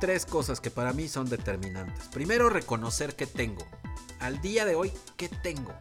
tres 0.00 0.24
cosas 0.24 0.58
que 0.58 0.70
para 0.70 0.94
mí 0.94 1.06
son 1.06 1.28
determinantes. 1.28 2.06
Primero, 2.06 2.48
reconocer 2.48 3.14
qué 3.14 3.26
tengo. 3.26 3.62
Al 4.20 4.40
día 4.40 4.64
de 4.64 4.74
hoy, 4.74 4.90
¿qué 5.18 5.28
tengo? 5.28 5.74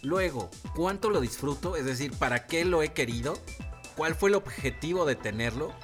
Luego, 0.00 0.50
¿cuánto 0.74 1.10
lo 1.10 1.20
disfruto? 1.20 1.76
Es 1.76 1.84
decir, 1.84 2.16
¿para 2.16 2.46
qué 2.46 2.64
lo 2.64 2.82
he 2.82 2.94
querido? 2.94 3.38
¿Cuál 3.98 4.14
fue 4.14 4.30
el 4.30 4.34
objetivo 4.34 5.04
de 5.04 5.14
tenerlo? 5.14 5.74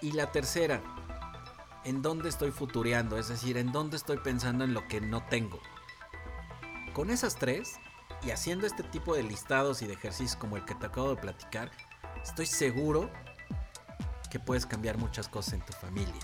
Y 0.00 0.12
la 0.12 0.32
tercera, 0.32 0.82
¿en 1.84 2.00
dónde 2.00 2.30
estoy 2.30 2.50
futureando? 2.50 3.18
Es 3.18 3.28
decir, 3.28 3.58
¿en 3.58 3.72
dónde 3.72 3.98
estoy 3.98 4.16
pensando 4.16 4.64
en 4.64 4.72
lo 4.72 4.88
que 4.88 5.02
no 5.02 5.22
tengo? 5.26 5.60
Con 6.94 7.10
esas 7.10 7.36
tres, 7.36 7.78
y 8.24 8.30
haciendo 8.30 8.66
este 8.66 8.82
tipo 8.82 9.14
de 9.14 9.22
listados 9.22 9.82
y 9.82 9.86
de 9.86 9.94
ejercicios 9.94 10.36
como 10.36 10.56
el 10.56 10.64
que 10.64 10.74
te 10.74 10.86
acabo 10.86 11.10
de 11.10 11.16
platicar, 11.16 11.70
estoy 12.22 12.46
seguro 12.46 13.10
que 14.30 14.38
puedes 14.38 14.64
cambiar 14.64 14.96
muchas 14.96 15.28
cosas 15.28 15.54
en 15.54 15.60
tu 15.60 15.72
familia. 15.72 16.20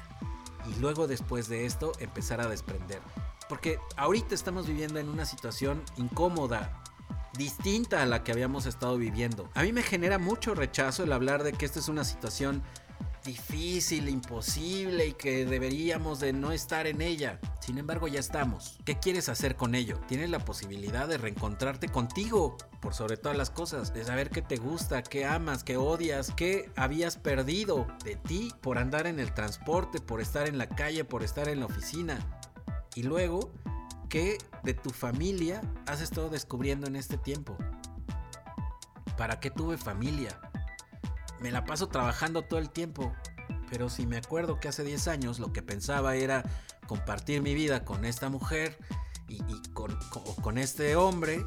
Y 0.67 0.79
luego 0.81 1.07
después 1.07 1.49
de 1.49 1.67
esto 1.67 1.93
empezar 1.99 2.41
a 2.41 2.49
desprender. 2.49 3.01
Porque 3.49 3.79
ahorita 3.97 4.35
estamos 4.35 4.67
viviendo 4.67 4.99
en 4.99 5.09
una 5.09 5.25
situación 5.25 5.83
incómoda, 5.97 6.83
distinta 7.37 8.03
a 8.03 8.07
la 8.07 8.23
que 8.23 8.33
habíamos 8.33 8.67
estado 8.67 8.97
viviendo. 8.99 9.49
A 9.55 9.63
mí 9.63 9.73
me 9.73 9.83
genera 9.83 10.19
mucho 10.19 10.55
rechazo 10.55 11.05
el 11.05 11.13
hablar 11.13 11.43
de 11.43 11.53
que 11.53 11.65
esta 11.65 11.79
es 11.79 11.89
una 11.89 12.05
situación 12.05 12.63
difícil, 13.25 14.09
imposible 14.09 15.07
y 15.07 15.13
que 15.13 15.45
deberíamos 15.45 16.21
de 16.21 16.33
no 16.33 16.53
estar 16.53 16.87
en 16.87 17.01
ella. 17.01 17.41
Sin 17.69 17.77
embargo, 17.77 18.09
ya 18.09 18.19
estamos. 18.19 18.79
¿Qué 18.87 18.99
quieres 18.99 19.29
hacer 19.29 19.55
con 19.55 19.75
ello? 19.75 20.01
Tienes 20.09 20.31
la 20.31 20.39
posibilidad 20.39 21.07
de 21.07 21.19
reencontrarte 21.19 21.91
contigo, 21.91 22.57
por 22.81 22.95
sobre 22.95 23.19
todas 23.19 23.37
las 23.37 23.51
cosas, 23.51 23.93
de 23.93 24.05
saber 24.05 24.31
qué 24.31 24.41
te 24.41 24.57
gusta, 24.57 25.03
qué 25.03 25.27
amas, 25.27 25.65
qué 25.65 25.77
odias, 25.77 26.33
qué 26.35 26.73
habías 26.77 27.19
perdido 27.19 27.87
de 28.05 28.17
ti 28.17 28.55
por 28.63 28.79
andar 28.79 29.07
en 29.07 29.21
el 29.21 29.35
transporte, 29.35 30.01
por 30.01 30.23
estar 30.23 30.49
en 30.49 30.57
la 30.57 30.71
calle, 30.71 31.05
por 31.05 31.23
estar 31.23 31.47
en 31.47 31.61
la 31.61 31.67
oficina. 31.67 32.41
Y 32.95 33.03
luego, 33.03 33.53
¿qué 34.09 34.39
de 34.63 34.73
tu 34.73 34.89
familia 34.89 35.61
has 35.87 36.01
estado 36.01 36.31
descubriendo 36.31 36.87
en 36.87 36.97
este 36.97 37.19
tiempo? 37.19 37.55
¿Para 39.19 39.41
qué 39.41 39.51
tuve 39.51 39.77
familia? 39.77 40.41
me 41.41 41.53
la 41.53 41.65
paso 41.65 41.89
trabajando 41.89 42.43
todo 42.43 42.59
el 42.61 42.71
tiempo. 42.71 43.13
Pero 43.71 43.89
si 43.89 44.07
me 44.07 44.17
acuerdo 44.17 44.61
que 44.61 44.69
hace 44.69 44.85
10 44.85 45.09
años 45.09 45.39
lo 45.39 45.53
que 45.53 45.63
pensaba 45.63 46.17
era 46.17 46.45
compartir 46.87 47.43
mi 47.43 47.55
vida 47.55 47.85
con 47.85 48.05
esta 48.05 48.29
mujer 48.29 48.79
y, 49.29 49.41
con, 49.73 50.59
este 50.59 50.97
hombre. 50.97 51.45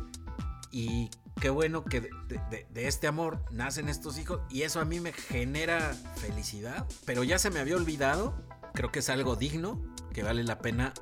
Y 0.72 1.10
qué 1.40 1.50
bueno 1.50 1.84
que 1.84 2.02
de, 2.02 2.68
de, 2.70 2.88
este 2.88 3.08
amor 3.08 3.44
nacen 3.52 3.90
estos 3.90 4.18
hijos. 4.18 4.42
Y 4.50 4.62
eso 4.62 4.80
a 4.80 4.86
mí 4.86 5.00
me 5.00 5.14
genera 5.14 5.94
felicidad. 6.16 6.86
Pero 7.06 7.24
ya 7.24 7.40
se 7.40 7.50
me 7.50 7.60
había 7.60 7.76
olvidado. 7.76 8.36
Creo 8.74 8.92
que 8.92 9.00
es 9.00 9.10
algo 9.10 9.36
digno 9.36 9.82
que 10.14 10.24
vale 10.24 10.44
la 10.44 10.60
pena 10.60 10.94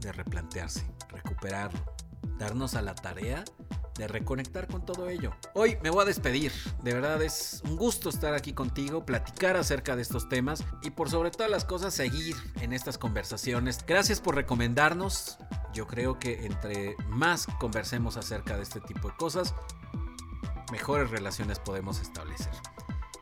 de 0.00 0.12
replantearse, 0.12 0.86
recuperarlo, 1.08 1.80
darnos 2.38 2.74
a 2.74 2.82
la 2.82 2.94
tarea 2.94 3.44
de 3.98 4.08
reconectar 4.08 4.68
con 4.68 4.86
todo 4.86 5.08
ello. 5.10 5.32
Hoy 5.54 5.76
me 5.82 5.90
voy 5.90 6.02
a 6.02 6.06
despedir, 6.06 6.52
de 6.82 6.94
verdad 6.94 7.20
es 7.20 7.60
un 7.64 7.76
gusto 7.76 8.08
estar 8.08 8.32
aquí 8.32 8.52
contigo, 8.52 9.04
platicar 9.04 9.56
acerca 9.56 9.96
de 9.96 10.02
estos 10.02 10.28
temas 10.28 10.64
y 10.82 10.90
por 10.90 11.10
sobre 11.10 11.30
todas 11.30 11.50
las 11.50 11.64
cosas 11.64 11.92
seguir 11.92 12.36
en 12.60 12.72
estas 12.72 12.96
conversaciones. 12.96 13.84
Gracias 13.86 14.20
por 14.20 14.36
recomendarnos, 14.36 15.38
yo 15.74 15.86
creo 15.86 16.18
que 16.18 16.46
entre 16.46 16.96
más 17.08 17.46
conversemos 17.58 18.16
acerca 18.16 18.56
de 18.56 18.62
este 18.62 18.80
tipo 18.80 19.08
de 19.08 19.16
cosas, 19.16 19.54
mejores 20.70 21.10
relaciones 21.10 21.58
podemos 21.58 22.00
establecer. 22.00 22.52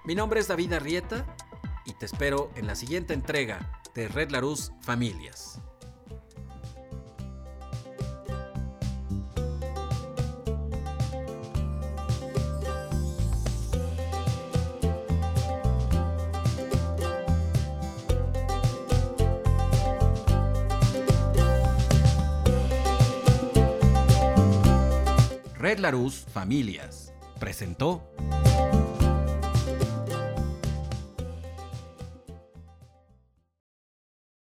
Mi 0.05 0.15
nombre 0.15 0.41
es 0.41 0.47
David 0.47 0.75
Arrieta 0.75 1.27
y 1.87 1.95
te 1.95 2.05
espero 2.05 2.51
en 2.55 2.67
la 2.67 2.75
siguiente 2.75 3.15
entrega 3.15 3.81
de 3.95 4.09
Red 4.09 4.31
Larus 4.31 4.73
Familias. 4.83 5.61
Red 25.67 25.81
Larus 25.81 26.25
Familias 26.33 27.13
presentó 27.41 28.09